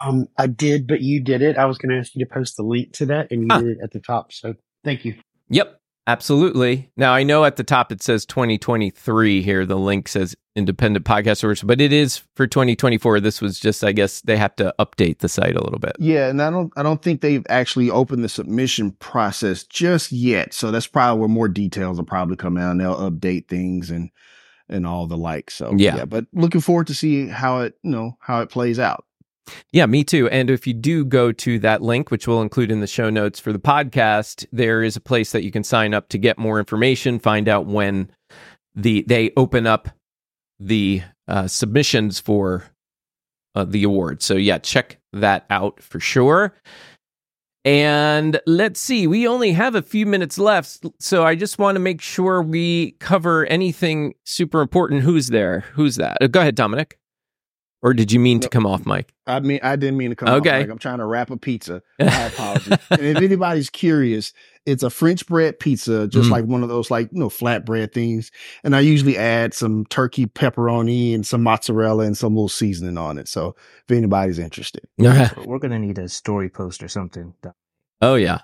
[0.00, 1.58] Um, I did, but you did it.
[1.58, 3.60] I was going to ask you to post the link to that, and you huh.
[3.60, 4.32] did it at the top.
[4.32, 4.54] So
[4.84, 5.14] thank you.
[5.50, 5.79] Yep,
[6.10, 6.90] absolutely.
[6.96, 9.64] Now I know at the top it says 2023 here.
[9.64, 13.20] The link says independent podcast source, but it is for 2024.
[13.20, 15.96] This was just, I guess, they have to update the site a little bit.
[15.98, 20.52] Yeah, and I don't, I don't think they've actually opened the submission process just yet.
[20.52, 22.72] So that's probably where more details will probably come out.
[22.72, 24.10] And they'll update things and
[24.68, 25.50] and all the like.
[25.50, 25.96] So yeah.
[25.96, 29.04] yeah, but looking forward to see how it, you know, how it plays out.
[29.72, 30.28] Yeah, me too.
[30.28, 33.40] And if you do go to that link, which we'll include in the show notes
[33.40, 36.58] for the podcast, there is a place that you can sign up to get more
[36.58, 38.10] information, find out when
[38.74, 39.88] the they open up
[40.58, 42.64] the uh, submissions for
[43.54, 44.22] uh, the award.
[44.22, 46.54] So, yeah, check that out for sure.
[47.64, 50.86] And let's see, we only have a few minutes left.
[51.00, 55.02] So, I just want to make sure we cover anything super important.
[55.02, 55.60] Who's there?
[55.72, 56.18] Who's that?
[56.20, 56.99] Uh, go ahead, Dominic.
[57.82, 59.12] Or did you mean no, to come off, mic?
[59.26, 60.50] I mean, I didn't mean to come okay.
[60.50, 60.70] off, mic.
[60.70, 61.82] I'm trying to wrap a pizza.
[61.98, 62.78] My apologies.
[62.90, 64.34] and if anybody's curious,
[64.66, 66.32] it's a French bread pizza, just mm.
[66.32, 68.30] like one of those like, you know, flatbread things.
[68.64, 73.16] And I usually add some turkey pepperoni and some mozzarella and some little seasoning on
[73.16, 73.28] it.
[73.28, 73.56] So
[73.88, 74.86] if anybody's interested.
[74.98, 77.34] We're going to need a story post or something.
[78.02, 78.40] Oh, yeah.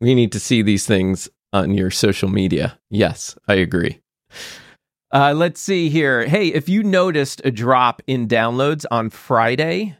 [0.00, 2.78] We need to see these things on your social media.
[2.88, 4.00] Yes, I agree.
[5.12, 6.26] Uh, let's see here.
[6.26, 9.96] Hey, if you noticed a drop in downloads on Friday,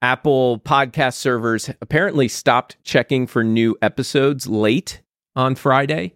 [0.00, 5.02] Apple podcast servers apparently stopped checking for new episodes late
[5.36, 6.14] on Friday,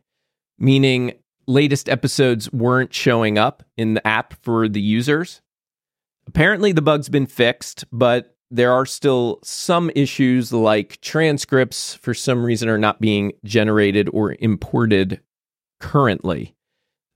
[0.58, 1.12] meaning
[1.46, 5.42] latest episodes weren't showing up in the app for the users.
[6.26, 12.44] Apparently, the bug's been fixed, but there are still some issues like transcripts for some
[12.44, 15.20] reason are not being generated or imported
[15.80, 16.54] currently.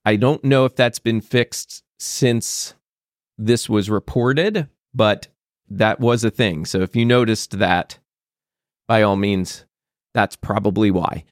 [0.07, 2.75] I don't know if that's been fixed since
[3.37, 5.27] this was reported, but
[5.69, 6.65] that was a thing.
[6.65, 7.99] So if you noticed that,
[8.87, 9.67] by all means,
[10.15, 11.25] that's probably why.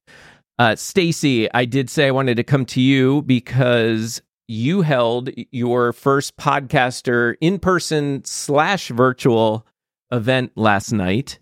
[0.59, 5.93] Uh, Stacy, I did say I wanted to come to you because you held your
[5.93, 9.66] first podcaster in person slash virtual
[10.11, 11.39] event last night.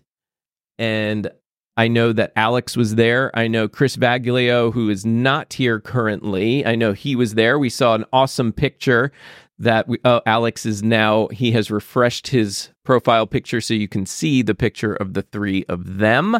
[0.77, 1.31] And
[1.75, 3.31] I know that Alex was there.
[3.33, 6.65] I know Chris Vaglio, who is not here currently.
[6.65, 7.57] I know he was there.
[7.57, 9.11] We saw an awesome picture
[9.57, 14.05] that we, oh, Alex is now, he has refreshed his profile picture so you can
[14.05, 16.37] see the picture of the three of them.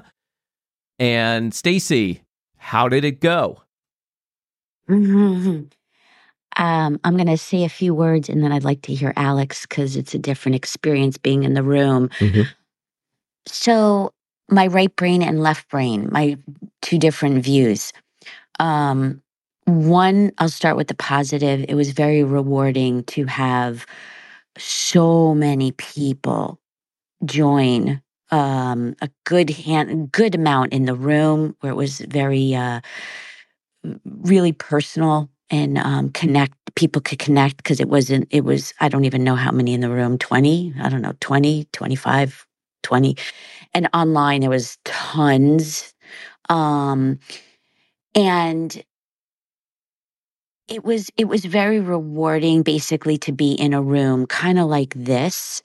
[1.00, 2.24] And Stacy,
[2.58, 3.62] how did it go?
[4.90, 5.70] um,
[6.58, 9.96] I'm going to say a few words and then I'd like to hear Alex because
[9.96, 12.10] it's a different experience being in the room.
[12.20, 12.48] Mhm.
[13.48, 14.14] So,
[14.54, 16.38] my right brain and left brain, my
[16.84, 17.94] two different views.
[18.60, 19.22] Um,
[19.66, 21.66] one, I'll start with the positive.
[21.70, 23.86] It was very rewarding to have
[24.58, 26.60] so many people
[27.26, 28.02] join
[28.32, 32.82] um, a good hand, good amount in the room where it was very, uh,
[34.06, 36.54] really personal and um, connect.
[36.76, 38.28] People could connect because it wasn't.
[38.32, 38.74] It was.
[38.80, 40.18] I don't even know how many in the room.
[40.18, 40.74] Twenty.
[40.82, 41.14] I don't know.
[41.22, 42.48] 20, 25,
[42.84, 43.18] 20.
[43.74, 45.94] and online there was tons.
[46.50, 47.20] Um,
[48.16, 48.84] and
[50.68, 54.94] it was it was very rewarding basically to be in a room kind of like
[54.96, 55.62] this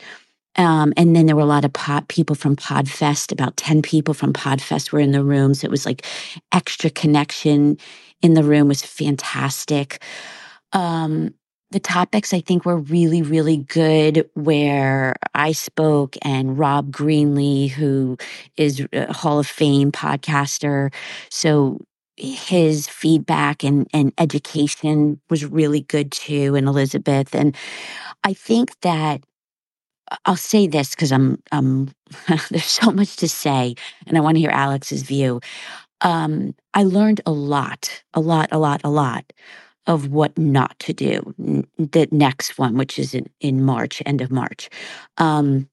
[0.57, 4.15] um, and then there were a lot of pod people from podfest about 10 people
[4.15, 6.07] from podfest were in the room so it was like
[6.53, 7.79] extra connection
[8.23, 10.03] in the room was fantastic
[10.75, 11.35] um,
[11.71, 18.17] the topics i think were really really good where i spoke and rob greenlee who
[18.57, 20.93] is a hall of fame podcaster.
[21.31, 21.81] So
[22.17, 27.35] his feedback and, and education was really good too and elizabeth.
[27.35, 27.55] And
[28.25, 29.23] i think that
[30.25, 31.91] i'll say this because i'm um
[32.51, 33.75] there's so much to say
[34.07, 35.41] and i want to hear alex's view.
[36.01, 39.33] Um i learned a lot a lot a lot a lot
[39.89, 41.35] of what not to do
[41.79, 44.71] the next one which is in, in march end of march
[45.19, 45.69] um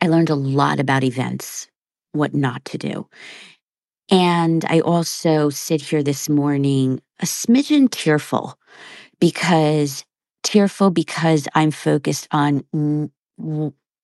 [0.00, 1.68] i learned a lot about events
[2.12, 3.08] what not to do
[4.10, 8.58] and I also sit here this morning a smidgen tearful
[9.18, 10.04] because
[10.42, 12.64] tearful because I'm focused on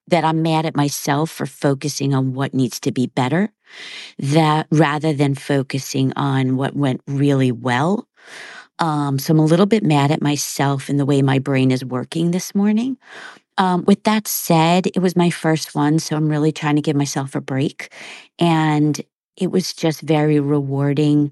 [0.08, 3.52] that I'm mad at myself for focusing on what needs to be better
[4.18, 8.08] that rather than focusing on what went really well.
[8.80, 11.84] Um, so I'm a little bit mad at myself in the way my brain is
[11.84, 12.96] working this morning.
[13.58, 16.96] Um, with that said, it was my first one, so I'm really trying to give
[16.96, 17.92] myself a break.
[18.38, 19.00] And
[19.36, 21.30] it was just very rewarding.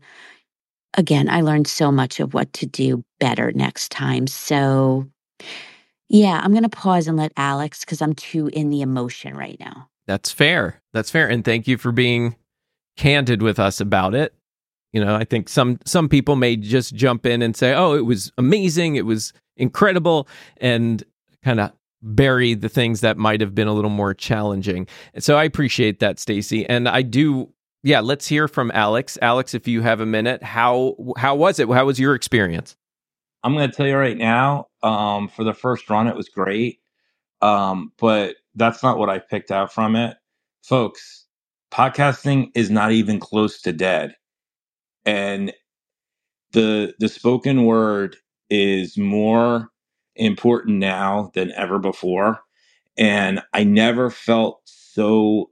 [0.94, 4.26] Again, I learned so much of what to do better next time.
[4.26, 5.08] So,
[6.10, 9.58] yeah, I'm going to pause and let Alex because I'm too in the emotion right
[9.58, 9.88] now.
[10.06, 10.82] That's fair.
[10.92, 11.28] That's fair.
[11.28, 12.36] And thank you for being
[12.96, 14.34] candid with us about it.
[14.92, 18.06] You know, I think some some people may just jump in and say, "Oh, it
[18.06, 18.96] was amazing.
[18.96, 20.28] It was incredible."
[20.58, 21.04] And
[21.44, 21.72] kind of
[22.02, 24.86] bury the things that might have been a little more challenging.
[25.18, 26.64] So I appreciate that, Stacy.
[26.66, 29.18] And I do yeah, let's hear from Alex.
[29.22, 31.68] Alex, if you have a minute, how how was it?
[31.68, 32.76] How was your experience?
[33.44, 34.66] I'm going to tell you right now.
[34.82, 36.80] Um, for the first run, it was great,
[37.40, 40.16] um, but that's not what I picked out from it,
[40.62, 41.26] folks.
[41.72, 44.14] Podcasting is not even close to dead,
[45.08, 45.52] and
[46.52, 48.16] the the spoken word
[48.50, 49.68] is more
[50.16, 52.40] important now than ever before.
[52.96, 55.50] And I never felt so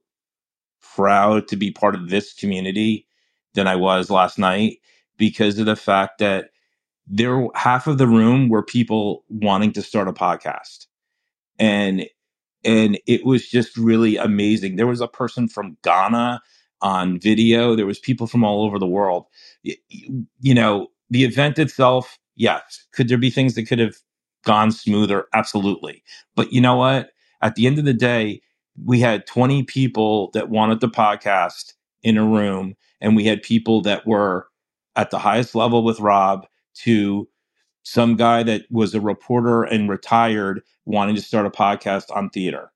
[0.97, 3.07] proud to be part of this community
[3.55, 4.79] than I was last night
[5.19, 6.51] because of the fact that
[7.07, 10.87] there half of the room were people wanting to start a podcast.
[11.59, 12.07] And
[12.65, 14.77] and it was just really amazing.
[14.77, 16.43] There was a person from Ghana
[16.87, 17.75] on video.
[17.75, 19.27] There was people from all over the world.
[19.63, 22.87] You know, the event itself, yes.
[22.93, 23.97] Could there be things that could have
[24.45, 25.27] gone smoother?
[25.35, 26.03] Absolutely.
[26.37, 27.11] But you know what?
[27.43, 28.41] At the end of the day,
[28.85, 31.73] we had 20 people that wanted the podcast
[32.03, 34.47] in a room, and we had people that were
[34.95, 36.47] at the highest level with Rob
[36.85, 37.29] to
[37.83, 42.71] some guy that was a reporter and retired wanting to start a podcast on theater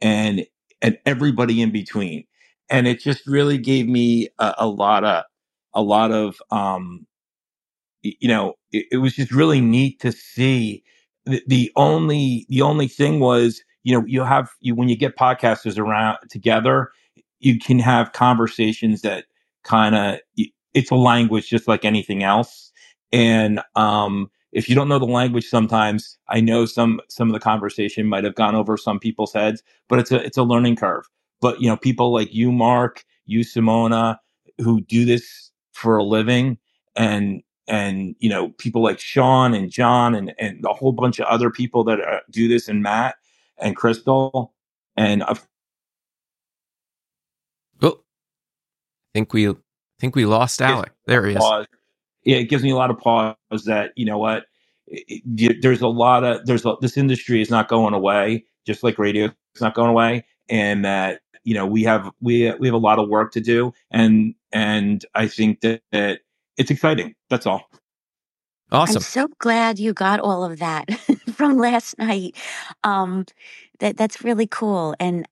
[0.00, 0.46] and
[0.82, 2.24] and everybody in between
[2.70, 5.24] and it just really gave me a, a lot of
[5.74, 7.06] a lot of um
[8.02, 10.84] you know it, it was just really neat to see
[11.26, 15.16] the, the only the only thing was you know you have you when you get
[15.16, 16.90] podcasters around together
[17.40, 19.26] you can have conversations that
[19.64, 20.20] kind of
[20.74, 22.72] it's a language just like anything else.
[23.12, 27.40] And um if you don't know the language sometimes i know some some of the
[27.40, 31.04] conversation might have gone over some people's heads but it's a it's a learning curve
[31.40, 34.16] but you know people like you mark you simona
[34.58, 36.58] who do this for a living
[36.96, 41.26] and and you know people like sean and john and and a whole bunch of
[41.26, 43.16] other people that uh, do this and matt
[43.58, 44.54] and crystal
[44.96, 45.46] and of
[47.82, 49.54] Oh, I think we I
[50.00, 50.92] think we lost Alec.
[51.06, 51.42] There he is.
[52.24, 54.46] Yeah, it gives me a lot of pause that you know what,
[55.24, 59.26] there's a lot of there's a, this industry is not going away, just like radio
[59.26, 62.98] is not going away, and that you know we have we we have a lot
[62.98, 66.20] of work to do, and and I think that, that
[66.56, 67.14] it's exciting.
[67.30, 67.68] That's all.
[68.72, 68.96] Awesome.
[68.96, 70.90] I'm so glad you got all of that
[71.34, 72.36] from last night.
[72.82, 73.26] Um,
[73.78, 74.94] that that's really cool.
[74.98, 75.28] And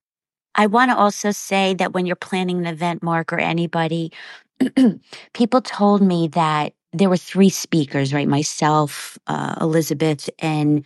[0.54, 4.12] I want to also say that when you're planning an event, Mark or anybody,
[5.32, 8.28] people told me that there were three speakers, right?
[8.28, 10.84] Myself, uh, Elizabeth, and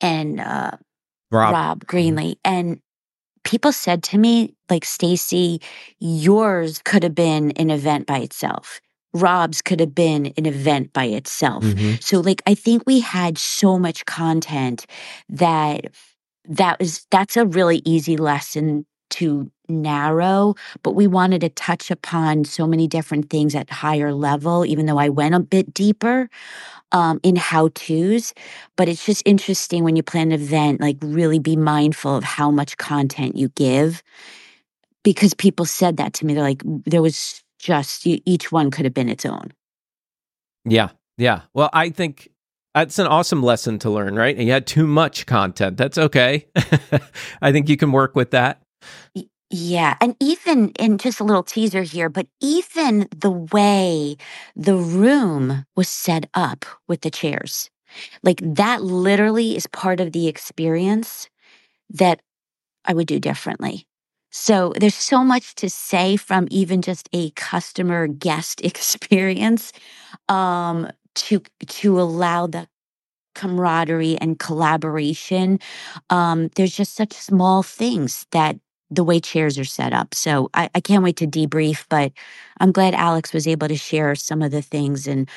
[0.00, 0.72] and uh,
[1.30, 1.52] Rob.
[1.52, 2.80] Rob Greenlee, and
[3.50, 5.60] people said to me, like Stacy,
[5.98, 8.80] yours could have been an event by itself.
[9.12, 11.64] Rob's could have been an event by itself.
[11.64, 12.00] Mhm.
[12.00, 14.86] So like I think we had so much content
[15.28, 15.86] that
[16.48, 18.86] that was that's a really easy lesson
[19.18, 24.66] to narrow, but we wanted to touch upon so many different things at higher level,
[24.66, 26.28] even though I went a bit deeper
[26.92, 28.34] um, in how to's.
[28.76, 32.50] But it's just interesting when you plan an event, like really be mindful of how
[32.50, 34.02] much content you give.
[35.02, 36.34] Because people said that to me.
[36.34, 39.52] They're like, there was just each one could have been its own.
[40.64, 40.90] Yeah.
[41.16, 41.42] Yeah.
[41.54, 42.28] Well, I think
[42.74, 44.36] that's an awesome lesson to learn, right?
[44.36, 45.76] And you had too much content.
[45.76, 46.46] That's okay.
[47.42, 48.62] I think you can work with that.
[49.50, 49.96] Yeah.
[50.00, 54.16] And even, in just a little teaser here, but even the way
[54.54, 57.68] the room was set up with the chairs,
[58.22, 61.28] like that literally is part of the experience
[61.90, 62.20] that
[62.86, 63.86] I would do differently.
[64.32, 69.72] So there's so much to say from even just a customer guest experience
[70.28, 72.68] um, to to allow the
[73.34, 75.58] camaraderie and collaboration.
[76.10, 78.56] Um, there's just such small things that
[78.90, 80.14] the way chairs are set up.
[80.14, 82.12] So I, I can't wait to debrief, but
[82.60, 85.28] I'm glad Alex was able to share some of the things and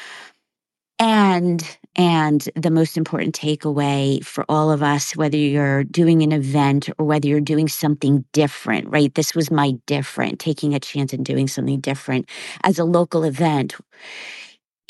[0.99, 6.89] and and the most important takeaway for all of us, whether you're doing an event
[6.97, 9.13] or whether you're doing something different, right?
[9.13, 12.29] This was my different, taking a chance and doing something different
[12.63, 13.75] as a local event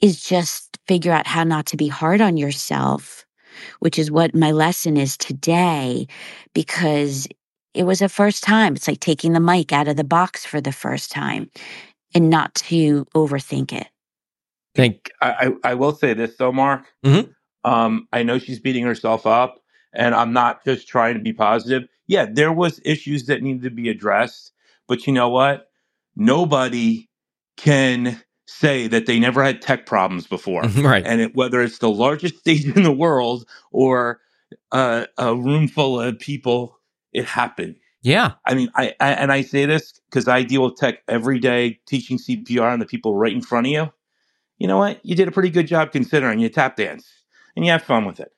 [0.01, 3.25] is just figure out how not to be hard on yourself,
[3.79, 6.07] which is what my lesson is today,
[6.53, 7.27] because
[7.73, 8.75] it was a first time.
[8.75, 11.49] It's like taking the mic out of the box for the first time
[12.13, 13.87] and not to overthink it.
[14.75, 16.85] Thank I, I, I will say this though, Mark.
[17.05, 17.33] Mhm.
[17.63, 19.61] Um, I know she's beating herself up,
[19.93, 21.87] and I'm not just trying to be positive.
[22.07, 24.51] Yeah, there was issues that needed to be addressed,
[24.87, 25.67] but you know what?
[26.15, 27.09] Nobody
[27.55, 31.05] can say that they never had tech problems before, right.
[31.05, 34.19] and it, whether it's the largest stage in the world or
[34.71, 36.77] uh, a room full of people,
[37.13, 37.75] it happened.
[38.01, 38.33] Yeah.
[38.45, 41.79] I mean, I, I and I say this because I deal with tech every day,
[41.87, 43.93] teaching CPR on the people right in front of you.
[44.57, 45.03] You know what?
[45.03, 47.07] You did a pretty good job considering you tap dance
[47.55, 48.31] and you have fun with it.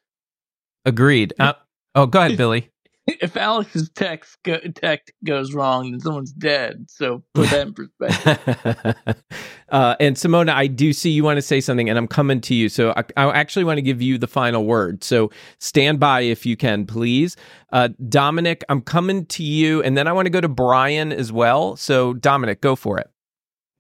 [0.86, 1.34] Agreed.
[1.40, 1.54] Uh,
[1.96, 2.70] oh, go ahead, Billy.
[3.22, 6.88] If Alex's text go, tech goes wrong, then someone's dead.
[6.90, 8.96] So put that in perspective.
[9.70, 12.56] uh, and Simona, I do see you want to say something, and I'm coming to
[12.56, 12.68] you.
[12.68, 15.04] So I, I actually want to give you the final word.
[15.04, 15.30] So
[15.60, 17.36] stand by if you can, please.
[17.72, 21.32] Uh, Dominic, I'm coming to you, and then I want to go to Brian as
[21.32, 21.76] well.
[21.76, 23.10] So Dominic, go for it.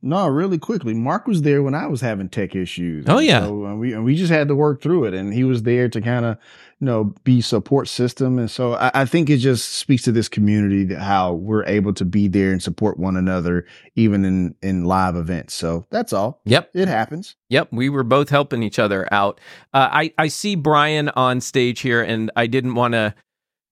[0.05, 0.93] No, really quickly.
[0.93, 3.05] Mark was there when I was having tech issues.
[3.07, 3.41] Oh, yeah.
[3.41, 5.89] So uh, we and we just had to work through it, and he was there
[5.89, 6.37] to kind of,
[6.79, 8.37] you know, be support system.
[8.37, 11.93] And so I, I think it just speaks to this community that how we're able
[11.93, 13.65] to be there and support one another,
[13.95, 15.53] even in in live events.
[15.53, 16.41] So that's all.
[16.45, 16.71] Yep.
[16.73, 17.35] It happens.
[17.49, 19.39] Yep, we were both helping each other out.
[19.73, 23.15] Uh, I I see Brian on stage here, and I didn't want to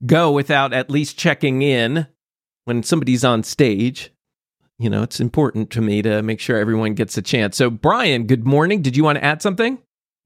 [0.05, 2.07] go without at least checking in
[2.65, 4.11] when somebody's on stage.
[4.79, 7.57] You know, it's important to me to make sure everyone gets a chance.
[7.57, 8.81] So, Brian, good morning.
[8.81, 9.77] Did you want to add something?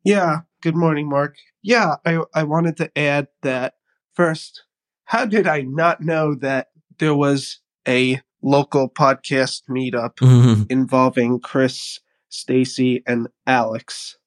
[0.04, 0.42] Yeah.
[0.62, 1.36] Good morning, Mark.
[1.68, 3.74] Yeah, I I wanted to add that
[4.14, 4.64] first.
[5.04, 10.64] How did I not know that there was a local podcast meetup Mm-hmm.
[10.70, 12.00] involving Chris,
[12.30, 14.18] Stacy, and Alex?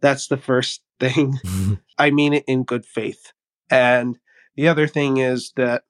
[0.00, 1.38] That's the first thing.
[1.98, 3.34] I mean it in good faith.
[3.70, 4.18] And
[4.56, 5.84] the other thing is that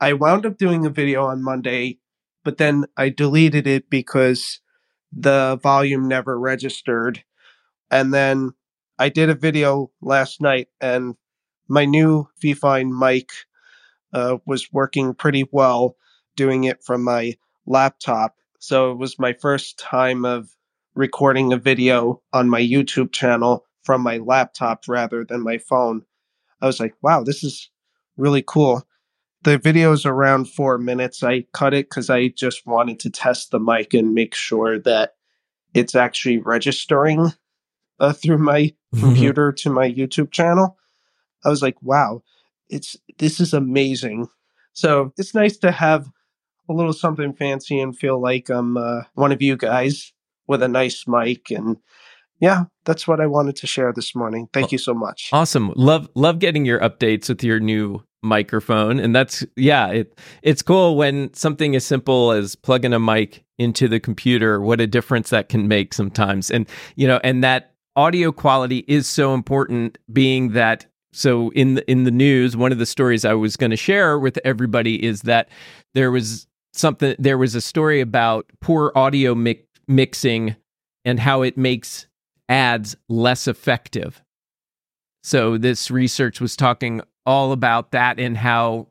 [0.00, 1.98] I wound up doing a video on Monday,
[2.44, 4.60] but then I deleted it because
[5.10, 7.24] the volume never registered.
[7.90, 8.52] And then
[8.98, 11.14] I did a video last night, and
[11.68, 13.30] my new Fifine mic
[14.12, 15.96] uh, was working pretty well
[16.36, 17.34] doing it from my
[17.66, 18.36] laptop.
[18.58, 20.48] So it was my first time of
[20.94, 26.02] recording a video on my YouTube channel from my laptop rather than my phone.
[26.60, 27.70] I was like, wow, this is
[28.16, 28.86] really cool.
[29.44, 31.22] The video is around four minutes.
[31.22, 35.14] I cut it because I just wanted to test the mic and make sure that
[35.72, 37.32] it's actually registering
[38.00, 40.76] uh, through my computer to my YouTube channel.
[41.44, 42.22] I was like, wow,
[42.68, 44.28] it's this is amazing.
[44.72, 46.08] So it's nice to have
[46.68, 50.12] a little something fancy and feel like I'm uh, one of you guys
[50.46, 51.50] with a nice mic.
[51.50, 51.78] And
[52.40, 54.48] yeah, that's what I wanted to share this morning.
[54.52, 55.30] Thank you so much.
[55.32, 55.72] Awesome.
[55.76, 60.96] Love love getting your updates with your new microphone and that's yeah it it's cool
[60.96, 65.48] when something as simple as plugging a mic into the computer what a difference that
[65.48, 70.86] can make sometimes and you know and that audio quality is so important being that
[71.12, 74.20] so in the, in the news one of the stories I was going to share
[74.20, 75.48] with everybody is that
[75.94, 80.54] there was something there was a story about poor audio mi- mixing
[81.04, 82.06] and how it makes
[82.48, 84.22] ads less effective.
[85.24, 88.86] So this research was talking all about that and how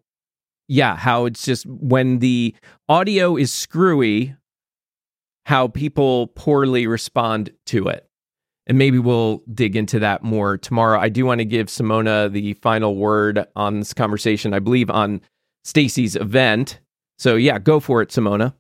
[0.67, 2.53] yeah how it's just when the
[2.89, 4.35] audio is screwy
[5.45, 8.06] how people poorly respond to it
[8.67, 12.53] and maybe we'll dig into that more tomorrow i do want to give simona the
[12.55, 15.21] final word on this conversation i believe on
[15.63, 16.79] stacy's event
[17.17, 18.53] so yeah go for it simona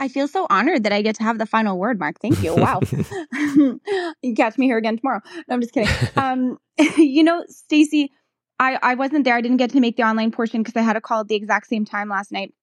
[0.00, 2.18] I feel so honored that I get to have the final word, Mark.
[2.20, 2.56] Thank you.
[2.56, 2.80] Wow.
[4.22, 5.20] you catch me here again tomorrow.
[5.46, 5.94] No, I'm just kidding.
[6.16, 6.58] Um,
[6.96, 8.10] you know, Stacy,
[8.58, 9.36] I, I wasn't there.
[9.36, 11.34] I didn't get to make the online portion because I had a call at the
[11.34, 12.54] exact same time last night.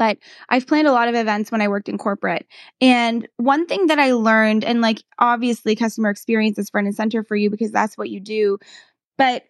[0.00, 0.16] But
[0.48, 2.46] I've planned a lot of events when I worked in corporate.
[2.80, 7.22] And one thing that I learned, and like obviously customer experience is front and center
[7.22, 8.56] for you because that's what you do.
[9.18, 9.44] But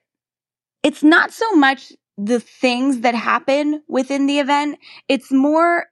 [0.82, 4.80] it's not so much the things that happen within the event.
[5.09, 5.86] It's more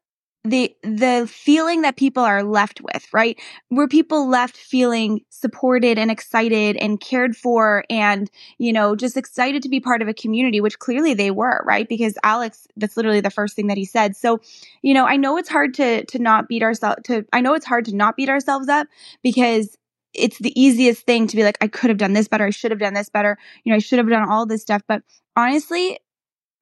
[0.44, 3.38] the the feeling that people are left with right?
[3.70, 9.62] Were people left feeling supported and excited and cared for and you know just excited
[9.62, 11.88] to be part of a community which clearly they were right?
[11.88, 14.16] Because alex that's literally the first thing that he said.
[14.16, 14.40] So
[14.82, 17.66] you know i know it's hard to to not beat ourselves to i know it's
[17.66, 18.86] hard to not beat ourselves up
[19.22, 19.76] because
[20.14, 22.46] it's the easiest thing to be like i could have done this better.
[22.46, 23.36] I should have done this better.
[23.64, 24.82] You know i should have done all this stuff.
[24.86, 25.02] But
[25.36, 25.98] honestly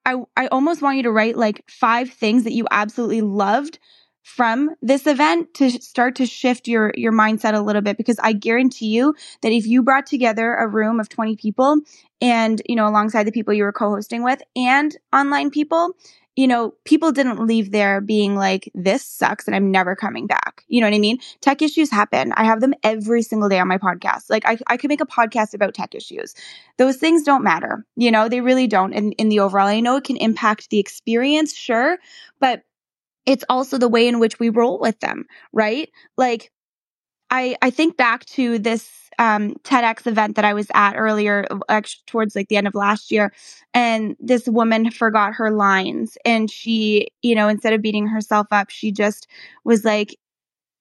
[0.07, 3.79] I, I almost want you to write like five things that you absolutely loved
[4.23, 8.33] from this event to start to shift your your mindset a little bit because I
[8.33, 11.77] guarantee you that if you brought together a room of 20 people
[12.21, 15.93] and you know alongside the people you were co-hosting with and online people
[16.37, 20.65] you know, people didn't leave there being like, this sucks and I'm never coming back.
[20.69, 21.19] You know what I mean?
[21.41, 22.33] Tech issues happen.
[22.35, 24.25] I have them every single day on my podcast.
[24.29, 26.35] Like I, I could make a podcast about tech issues.
[26.77, 27.87] Those things don't matter.
[27.97, 29.67] You know, they really don't in, in the overall.
[29.67, 31.97] I know it can impact the experience, sure,
[32.39, 32.63] but
[33.25, 35.91] it's also the way in which we roll with them, right?
[36.17, 36.53] Like
[37.31, 42.03] I, I think back to this um, TEDx event that I was at earlier, actually
[42.07, 43.33] towards like the end of last year,
[43.75, 48.71] and this woman forgot her lines, and she, you know, instead of beating herself up,
[48.71, 49.27] she just
[49.65, 50.17] was like,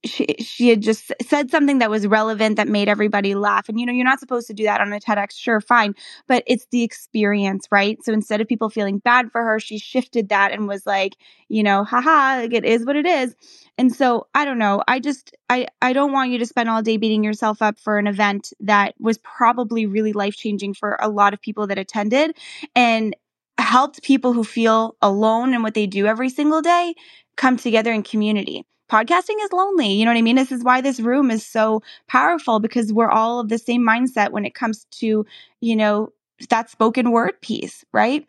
[0.05, 3.85] she she had just said something that was relevant that made everybody laugh and you
[3.85, 5.93] know you're not supposed to do that on a TEDx sure fine
[6.27, 7.97] but it's the experience right?
[8.03, 11.15] So instead of people feeling bad for her she shifted that and was like
[11.49, 13.35] you know haha like it is what it is.
[13.77, 16.81] And so I don't know I just I I don't want you to spend all
[16.81, 21.09] day beating yourself up for an event that was probably really life changing for a
[21.09, 22.37] lot of people that attended
[22.75, 23.15] and
[23.57, 26.93] helped people who feel alone in what they do every single day
[27.37, 29.93] come together in community podcasting is lonely.
[29.93, 30.35] You know what I mean?
[30.35, 34.31] This is why this room is so powerful because we're all of the same mindset
[34.31, 35.25] when it comes to,
[35.61, 36.09] you know,
[36.49, 38.25] that spoken word piece, right?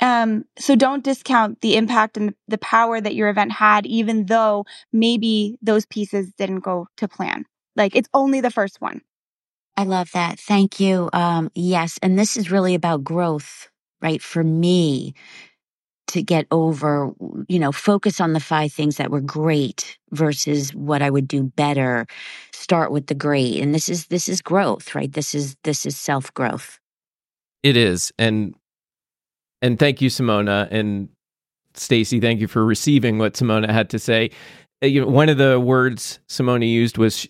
[0.00, 4.66] Um, so don't discount the impact and the power that your event had, even though
[4.92, 7.44] maybe those pieces didn't go to plan.
[7.76, 9.00] Like it's only the first one.
[9.76, 10.38] I love that.
[10.38, 11.10] Thank you.
[11.12, 11.98] Um, yes.
[12.02, 13.68] And this is really about growth,
[14.00, 14.22] right?
[14.22, 15.14] For me,
[16.08, 17.12] to get over,
[17.48, 21.42] you know, focus on the five things that were great versus what I would do
[21.42, 22.06] better.
[22.52, 23.60] Start with the great.
[23.60, 25.12] And this is this is growth, right?
[25.12, 26.78] This is this is self-growth.
[27.62, 28.12] It is.
[28.18, 28.54] And
[29.62, 31.08] and thank you Simona and
[31.74, 34.30] Stacy, thank you for receiving what Simona had to say.
[34.82, 37.26] Uh, you know, one of the words Simona used was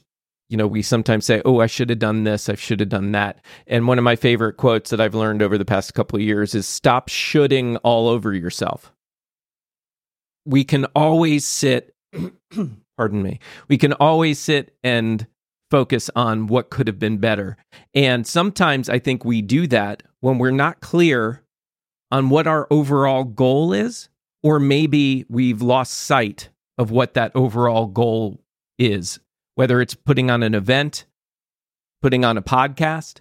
[0.49, 2.49] you know, we sometimes say, "Oh, I should have done this.
[2.49, 5.59] I should have done that." And one of my favorite quotes that I've learned over
[5.59, 8.93] the past couple of years is stop shoulding all over yourself.
[10.45, 11.95] We can always sit
[12.97, 13.39] pardon me.
[13.69, 15.27] We can always sit and
[15.71, 17.57] focus on what could have been better.
[17.95, 21.43] And sometimes I think we do that when we're not clear
[22.11, 24.09] on what our overall goal is
[24.43, 28.41] or maybe we've lost sight of what that overall goal
[28.79, 29.19] is
[29.57, 31.05] whether it's putting on an event,
[32.01, 33.21] putting on a podcast.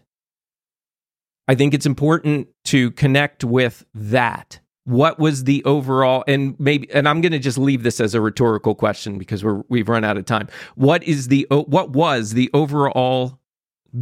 [1.47, 4.59] I think it's important to connect with that.
[4.85, 8.21] What was the overall and maybe and I'm going to just leave this as a
[8.21, 10.47] rhetorical question because we're we've run out of time.
[10.75, 13.39] What is the what was the overall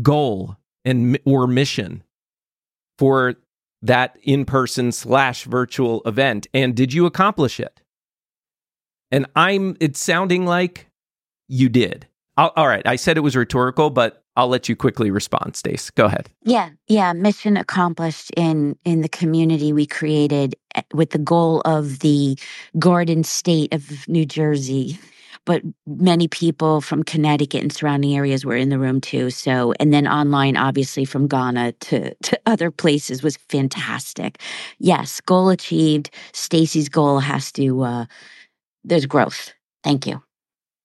[0.02, 2.04] goal and or mission
[2.98, 3.36] for
[3.82, 7.82] that in-person slash virtual event and did you accomplish it
[9.12, 10.90] And I'm, it's sounding like
[11.48, 12.08] you did.
[12.38, 12.86] I'll, all right.
[12.88, 15.92] I said it was rhetorical, but I'll let you quickly respond, Stace.
[15.92, 16.30] Go ahead.
[16.44, 22.00] Yeah, yeah, mission accomplished in in the community we created eh, with the goal of
[22.00, 22.38] the
[22.80, 25.00] Garden State of New Jersey.
[25.46, 29.30] But many people from Connecticut and surrounding areas were in the room too.
[29.30, 34.40] So, and then online, obviously from Ghana to, to other places was fantastic.
[34.80, 36.10] Yes, goal achieved.
[36.34, 37.84] Stacy's goal has to.
[37.84, 38.06] uh
[38.84, 39.54] There's growth.
[39.84, 40.24] Thank you.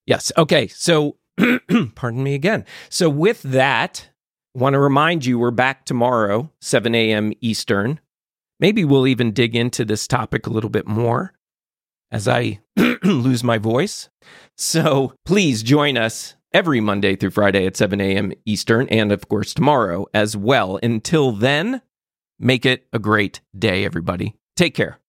[0.06, 0.32] Yes.
[0.36, 0.68] Okay.
[0.68, 1.16] So,
[1.94, 2.64] pardon me again.
[2.88, 4.08] So, with that,
[4.54, 7.32] want to remind you we're back tomorrow, 7 a.m.
[7.40, 8.00] Eastern.
[8.60, 11.32] Maybe we'll even dig into this topic a little bit more
[12.10, 12.60] as I
[13.04, 14.08] lose my voice.
[14.56, 18.32] So, please join us every Monday through Friday at 7 a.m.
[18.46, 20.78] Eastern, and of course, tomorrow as well.
[20.82, 21.82] Until then,
[22.38, 24.34] make it a great day, everybody.
[24.56, 24.96] Take care.